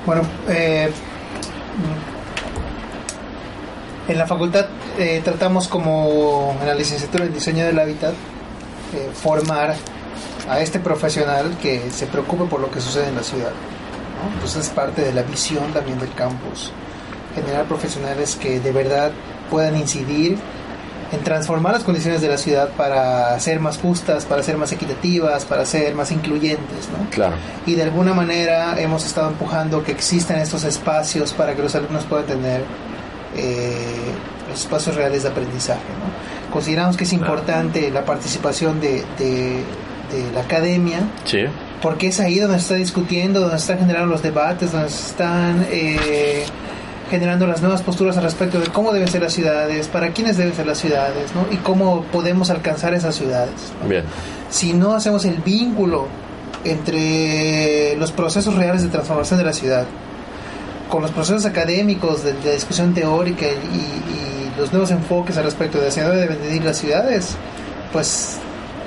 [0.05, 0.91] Bueno, eh,
[4.07, 4.65] en la facultad
[5.01, 9.75] eh, tratamos como en la licenciatura en diseño del hábitat eh, formar
[10.47, 13.49] a este profesional que se preocupe por lo que sucede en la ciudad.
[13.49, 14.33] ¿no?
[14.33, 16.71] Entonces es parte de la visión también del campus.
[17.33, 19.11] Generar profesionales que de verdad
[19.49, 20.37] puedan incidir
[21.11, 25.45] en transformar las condiciones de la ciudad para ser más justas, para ser más equitativas,
[25.45, 26.89] para ser más incluyentes.
[26.91, 27.09] ¿no?
[27.09, 27.35] Claro.
[27.65, 32.05] y de alguna manera hemos estado empujando que existan estos espacios para que los alumnos
[32.05, 32.63] puedan tener
[33.35, 34.13] eh,
[34.53, 35.79] espacios reales de aprendizaje.
[35.79, 36.51] ¿no?
[36.53, 39.63] Consideramos que es importante la participación de, de-
[40.11, 41.39] de la academia Sí.
[41.81, 45.07] porque es ahí donde se está discutiendo, donde se están generando los debates, donde se
[45.11, 46.43] están eh,
[47.09, 50.53] generando las nuevas posturas al respecto de cómo deben ser las ciudades, para quiénes deben
[50.53, 51.45] ser las ciudades, ¿no?
[51.53, 53.53] y cómo podemos alcanzar esas ciudades.
[53.81, 53.87] ¿no?
[53.87, 54.03] Bien.
[54.49, 56.07] si no hacemos el vínculo
[56.63, 59.85] entre los procesos reales de transformación de la ciudad
[60.89, 65.79] con los procesos académicos de, de discusión teórica y, y los nuevos enfoques al respecto
[65.79, 67.35] de hacia dónde deben de ir las ciudades,
[67.91, 68.37] pues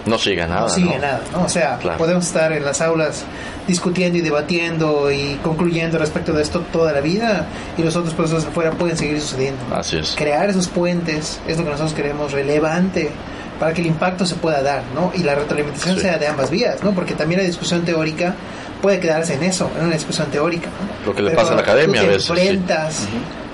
[0.06, 0.62] No sigue nada.
[0.62, 0.98] no sigue ¿no?
[1.00, 1.44] nada, ¿no?
[1.44, 1.98] O sea, Claro.
[1.98, 3.22] podemos estar en las aulas
[3.66, 7.46] discutiendo y debatiendo y concluyendo respecto de esto toda la vida
[7.78, 9.60] y los otros procesos afuera pueden seguir sucediendo.
[9.74, 10.14] Así es.
[10.16, 13.10] Crear esos puentes es lo que nosotros queremos relevante
[13.58, 15.12] para que el impacto se pueda dar, ¿no?
[15.14, 16.02] Y la retroalimentación Sí.
[16.02, 16.90] sea de ambas vías, ¿no?
[16.92, 18.34] Porque también la discusión teórica
[18.82, 20.68] puede quedarse en eso, en una discusión teórica.
[20.68, 21.06] ¿no?
[21.10, 22.32] Lo que le Pero pasa a la academia a veces, sí.
[22.32, 23.06] enfrentas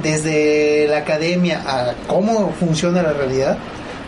[0.02, 3.58] desde la academia a cómo funciona la realidad,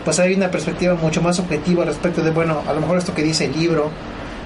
[0.03, 3.23] pues hay una perspectiva mucho más objetiva respecto de, bueno, a lo mejor esto que
[3.23, 3.89] dice el libro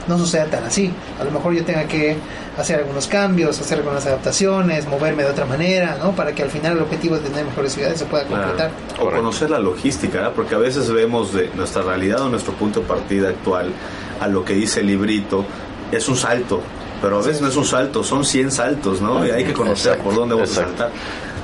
[0.07, 0.91] no suceda tan así.
[1.19, 2.15] A lo mejor yo tenga que
[2.57, 6.11] hacer algunos cambios, hacer algunas adaptaciones, moverme de otra manera, ¿no?
[6.11, 8.71] Para que al final el objetivo de tener mejores ciudades se pueda completar.
[8.93, 9.17] O Correcto.
[9.17, 10.33] conocer la logística, ¿verdad?
[10.35, 13.71] porque a veces vemos de nuestra realidad o nuestro punto de partida actual
[14.19, 15.45] a lo que dice el librito,
[15.91, 16.61] es un salto,
[17.01, 19.25] pero a veces no es un salto, son 100 saltos, ¿no?
[19.25, 20.89] Y hay que conocer Exacto, por dónde vamos a saltar.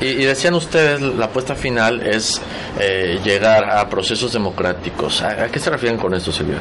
[0.04, 2.42] Y, y decían ustedes, la apuesta final es
[2.80, 5.22] eh, llegar a procesos democráticos.
[5.22, 6.58] ¿A, a qué se refieren con esto, Silvia?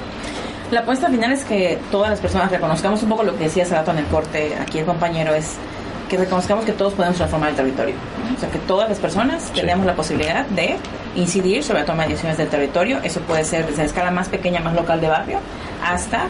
[0.70, 3.74] La apuesta final es que todas las personas reconozcamos un poco lo que decía hace
[3.74, 5.56] rato en el corte aquí el compañero, es
[6.08, 7.94] que reconozcamos que todos podemos transformar el territorio.
[8.28, 8.36] ¿no?
[8.36, 9.60] O sea, que todas las personas Sí.
[9.60, 10.76] tenemos la posibilidad de
[11.16, 13.00] incidir sobre la toma de decisiones del territorio.
[13.02, 15.38] Eso puede ser desde la escala más pequeña, más local de barrio,
[15.84, 16.24] hasta...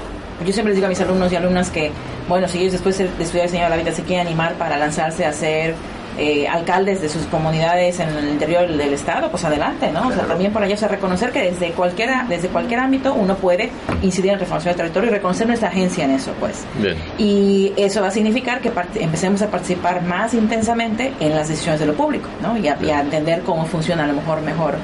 [0.45, 1.93] Yo siempre les digo a mis alumnos y alumnas que,
[2.29, 5.25] bueno, si ellos después de estudiar diseño de la vida se quieren animar para lanzarse
[5.25, 5.75] a ser
[6.19, 10.01] eh, alcaldes de sus comunidades en el interior del estado, pues adelante, ¿no?
[10.01, 10.29] O sea, Claro.
[10.29, 13.71] también por ello es reconocer que desde cualquiera, desde cualquier ámbito uno puede
[14.03, 16.65] incidir en la transformación del territorio y reconocer nuestra agencia en eso, pues.
[16.79, 16.97] Bien.
[17.19, 21.87] Y eso va a significar que empecemos a participar más intensamente en las decisiones de
[21.87, 22.57] lo público, ¿no?
[22.59, 24.75] Y a, y a entender cómo funciona a lo mejor mejor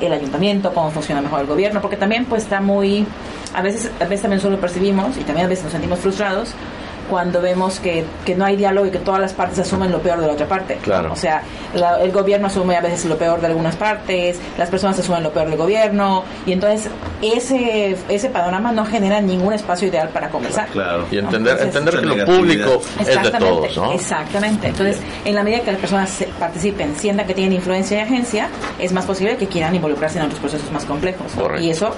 [0.00, 3.06] el ayuntamiento, cómo funciona mejor el gobierno, porque también pues está muy,
[3.54, 6.52] a veces, a veces también solo percibimos y también a veces nos sentimos frustrados
[7.10, 10.20] cuando vemos que, que no hay diálogo y que todas las partes asumen lo peor
[10.20, 10.76] de la otra parte.
[10.82, 11.12] Claro.
[11.12, 11.42] O sea,
[11.74, 15.32] la- el gobierno asume a veces lo peor de algunas partes, las personas asumen lo
[15.32, 16.90] peor del gobierno, y entonces
[17.22, 20.68] ese, ese panorama no genera ningún espacio ideal para conversar.
[20.68, 21.06] Claro.
[21.10, 23.92] Y entender, Entonces, entender que lo público es de todos, ¿no?
[23.92, 24.68] Exactamente.
[24.68, 28.48] Entonces, en la medida que las personas se- participen, sientan que tienen influencia y agencia,
[28.78, 31.32] es más posible que quieran involucrarse en otros procesos más complejos.
[31.36, 31.62] Correcto.
[31.64, 31.90] Y eso,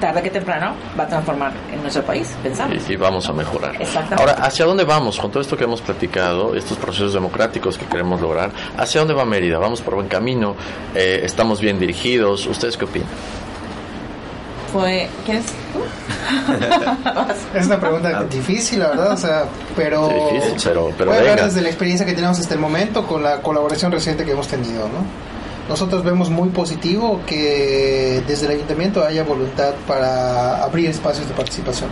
[0.00, 2.76] tarde que temprano, va a transformar en nuestro país, pensamos.
[2.88, 3.74] Y, y vamos a mejorar.
[3.80, 4.20] Exactamente.
[4.20, 8.20] Ahora, ¿hacia dónde vamos con todo esto que hemos platicado, estos procesos democráticos que queremos
[8.20, 8.50] lograr?
[8.76, 9.58] ¿Hacia dónde va Mérida?
[9.58, 10.56] ¿Vamos por buen camino?
[10.94, 12.46] Eh, ¿Estamos bien dirigidos?
[12.46, 13.08] ¿Ustedes qué opinan?
[14.72, 15.08] fue...
[15.24, 15.44] ¿Quién es?
[17.54, 19.44] Es una pregunta difícil, la verdad, o sea,
[19.76, 20.08] pero...
[20.08, 21.46] Sí, difícil, pero- pero voy a hablar venga.
[21.48, 24.88] desde la experiencia que tenemos hasta el momento con la colaboración reciente que hemos tenido,
[24.88, 25.04] ¿no?
[25.68, 31.88] Nosotros vemos muy positivo que desde el ayuntamiento haya voluntad para abrir espacios de participación.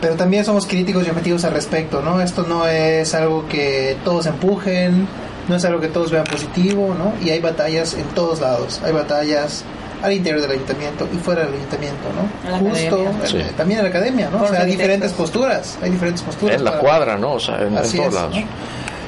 [0.00, 2.20] Pero también somos críticos y objetivos al respecto, ¿no?
[2.20, 5.06] Esto no es algo que todos empujen,
[5.48, 7.12] no es algo que todos vean positivo, ¿no?
[7.24, 8.80] Y hay batallas en todos lados.
[8.84, 9.62] Hay batallas
[10.02, 12.50] al interior del ayuntamiento y fuera del ayuntamiento, ¿no?
[12.50, 13.06] La Justo.
[13.24, 13.38] Sí.
[13.38, 14.38] eh, también en la academia, ¿no?
[14.38, 16.56] O Por sea, hay diferentes posturas, hay diferentes posturas.
[16.56, 17.34] En la para- cuadra, ¿no?
[17.34, 18.34] O sea, en, en todos es, lados.
[18.36, 18.42] ¿no?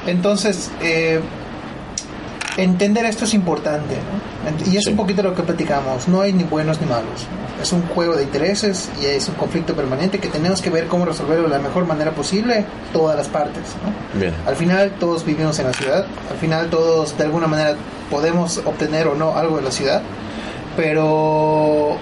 [0.07, 1.19] Entonces, eh,
[2.57, 4.71] entender esto es importante, ¿no?
[4.71, 4.91] Y es Sí.
[4.91, 7.25] un poquito lo que platicamos, no hay ni buenos ni malos,
[7.61, 11.05] es un juego de intereses y es un conflicto permanente que tenemos que ver cómo
[11.05, 14.19] resolverlo de la mejor manera posible, todas las partes, ¿no?
[14.19, 14.33] Bien.
[14.45, 17.75] Al final todos vivimos en la ciudad, al final todos de alguna manera
[18.09, 20.01] podemos obtener o no algo de la ciudad,
[20.75, 21.97] pero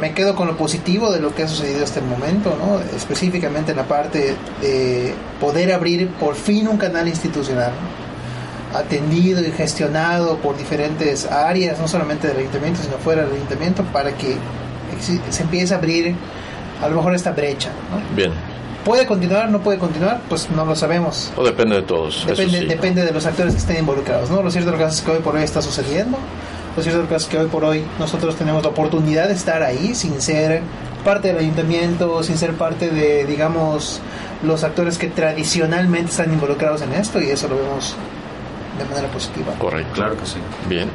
[0.00, 2.78] me quedo con lo positivo de lo que ha sucedido hasta el momento, ¿no?
[2.96, 8.01] específicamente en la parte de poder abrir por fin un canal institucional ¿no?
[8.74, 14.12] Atendido y gestionado por diferentes áreas, no solamente del ayuntamiento, sino fuera del ayuntamiento, para
[14.12, 14.36] que
[15.00, 16.14] se empiece a abrir
[16.82, 17.70] a lo mejor esta brecha.
[17.90, 18.16] ¿no?
[18.16, 18.32] Bien.
[18.84, 19.48] ¿Puede continuar?
[19.48, 20.20] ¿No puede continuar?
[20.28, 21.30] Pues no lo sabemos.
[21.36, 22.26] Todo depende de todos.
[22.26, 22.66] Depende, sí.
[22.66, 24.42] depende de los actores que estén involucrados, ¿no?
[24.42, 26.18] Lo cierto del caso es que hoy por hoy está sucediendo.
[26.76, 29.62] Lo cierto del caso es que hoy por hoy nosotros tenemos la oportunidad de estar
[29.62, 30.62] ahí sin ser
[31.04, 34.00] parte del ayuntamiento, sin ser parte de, digamos,
[34.42, 37.94] los actores que tradicionalmente están involucrados en esto y eso lo vemos
[38.78, 39.52] de manera positiva.
[39.58, 39.92] Correcto.
[39.94, 40.38] Claro que sí.
[40.68, 40.90] Bien.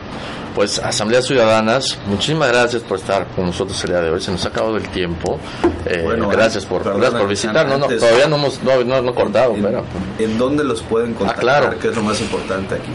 [0.56, 4.20] Pues Asambleas Ciudadanas, muchísimas gracias por estar con nosotros el día de hoy.
[4.20, 5.40] Se nos ha acabado el tiempo.
[5.86, 7.68] Eh, Bueno, gracias por, perdona, gracias por visitar.
[7.68, 9.84] No, no, todavía no hemos no, no, no cortado, en, pero
[10.18, 11.44] ¿En dónde los pueden contactar?
[11.44, 11.80] claro.
[11.80, 12.90] ¿Qué es lo más importante aquí?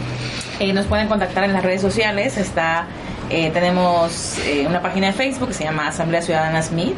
[0.59, 2.35] Eh, nos pueden contactar en las redes sociales.
[2.37, 2.85] Está,
[3.29, 6.95] eh, tenemos eh, una página de Facebook que se llama Asamblea Ciudadana SMIT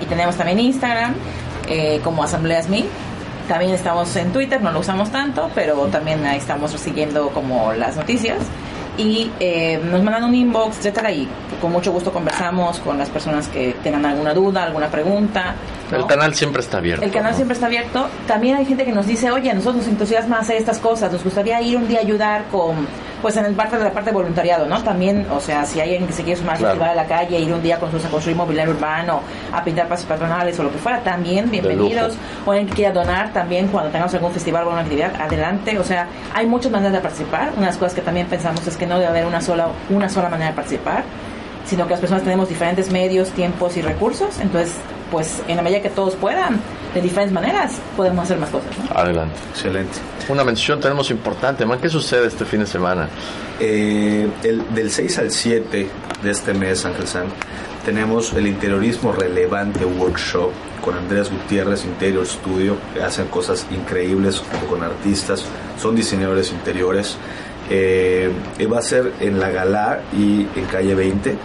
[0.00, 1.14] y tenemos también Instagram
[1.68, 2.86] eh, como Asamblea SMIT.
[3.48, 7.96] También estamos en Twitter, no lo usamos tanto, pero también ahí estamos siguiendo como las
[7.96, 8.38] noticias.
[8.98, 11.26] Y eh, nos mandan un inbox, etcétera, y
[11.60, 15.54] con mucho gusto conversamos con las personas que tengan alguna duda, alguna pregunta.
[15.90, 15.98] ¿no?
[15.98, 17.04] el canal siempre está abierto.
[17.04, 17.36] El canal ¿no?
[17.36, 18.08] siempre está abierto.
[18.26, 21.24] También hay gente que nos dice, oye, a nosotros nos entusiasma hacer estas cosas, nos
[21.24, 22.86] gustaría ir un día a ayudar con,
[23.22, 24.82] pues en el parte de la parte de voluntariado, ¿no?
[24.82, 26.84] También, o sea, si hay alguien que se quiere sumar a Claro.
[26.84, 29.20] a la calle, ir un día con sus a construir mobiliario urbano,
[29.52, 32.16] a pintar pasos patronales o lo que fuera, también bienvenidos.
[32.46, 35.78] O alguien que quiera donar también cuando tengamos algún festival o alguna actividad, adelante.
[35.78, 37.48] O sea, hay muchas maneras de participar.
[37.56, 40.08] Una de las cosas que también pensamos es que no debe haber una sola, una
[40.08, 41.04] sola manera de participar
[41.64, 44.72] sino que las personas tenemos diferentes medios, tiempos y recursos, entonces,
[45.10, 46.60] pues en la medida que todos puedan,
[46.94, 48.70] de diferentes maneras, podemos hacer más cosas.
[48.78, 48.98] ¿no?
[48.98, 49.36] Adelante.
[49.50, 49.98] Excelente.
[50.28, 51.80] Una mención tenemos importante, man.
[51.80, 53.08] ¿Qué sucede este fin de semana?
[53.60, 55.90] Eh, el, del 6 al 7
[56.22, 57.26] de este mes, Ángel San,
[57.84, 60.50] tenemos el interiorismo relevante workshop
[60.84, 65.44] con Andrés Gutiérrez Interior Studio, que hacen cosas increíbles junto con artistas,
[65.80, 67.16] son diseñadores interiores.
[67.70, 71.36] Eh, y va a ser en La Galá y en calle 20.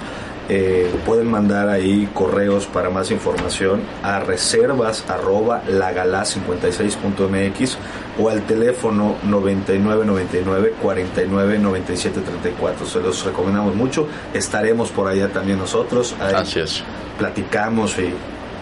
[0.49, 7.77] Eh, pueden mandar ahí correos para más información a reservas arroba lagala56.mx
[8.19, 14.07] o al teléfono 9999 49 97 34 se los recomendamos mucho.
[14.33, 16.13] Estaremos por allá también nosotros.
[16.19, 16.83] Ahí Así es.
[17.17, 18.13] platicamos y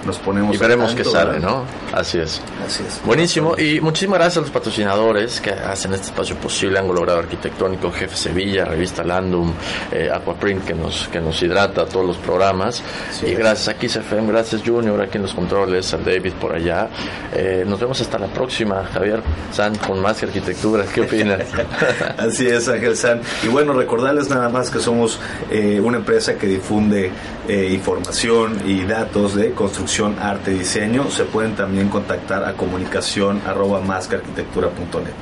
[0.06, 1.50] nos ponemos Y veremos qué sale, ¿verdad?
[1.50, 1.66] ¿no?
[1.94, 2.42] Así es.
[2.66, 3.58] así es Buenísimo.
[3.58, 6.80] Y muchísimas gracias a los patrocinadores que hacen este espacio posible.
[6.80, 9.54] Ángulo Grado Arquitectónico, Jefe Sevilla, Revista Landum,
[9.92, 12.82] eh, Aquaprint que nos, que nos hidrata todos los programas.
[13.12, 16.90] Sí, y gracias a KISFM, gracias Junior aquí en los controles, al David por allá.
[17.34, 18.84] Eh, nos vemos hasta la próxima.
[18.94, 19.22] Javier
[19.52, 20.86] San con más que arquitectura.
[20.94, 21.42] ¿Qué opinas?
[22.18, 23.22] Así es, Ángel San.
[23.44, 27.12] Y bueno, recordarles nada más que somos eh, una empresa que difunde
[27.48, 31.10] eh, información y datos de construcción, arte y diseño.
[31.12, 35.14] Se pueden también contactar a comunicación arroba mascarquitectura.net.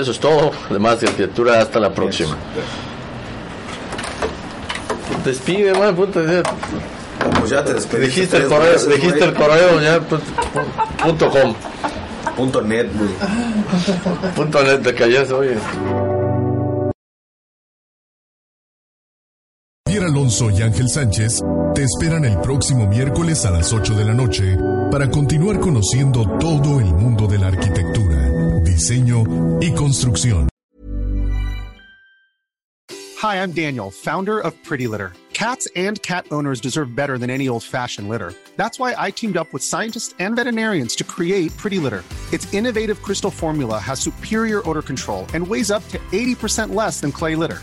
[0.00, 0.50] Eso es todo.
[0.70, 1.60] De más que arquitectura.
[1.60, 2.36] Hasta la próxima.
[5.24, 6.20] Despide, man, puta.
[7.38, 9.28] Pues ya te despediste Dijiste el correo, veces, dijiste güey.
[9.30, 11.54] el correo ya pu- pu- punto com,
[12.36, 13.10] Punto net, güey.
[14.34, 15.56] punto net te callas, oye.
[19.94, 21.40] Javier Alonso y Ángel Sánchez
[21.72, 24.56] te esperan el próximo miércoles a las 8 de la noche
[24.90, 29.22] para continuar conociendo todo el mundo de la arquitectura, diseño
[29.60, 30.48] y construcción.
[33.22, 35.12] Hi, I'm Daniel, founder of Pretty Litter.
[35.32, 38.34] Cats and cat owners deserve better than any old fashioned litter.
[38.56, 42.02] That's why I teamed up with scientists and veterinarians to create Pretty Litter.
[42.32, 47.12] Its innovative crystal formula has superior odor control and weighs up to 80% less than
[47.12, 47.62] clay litter.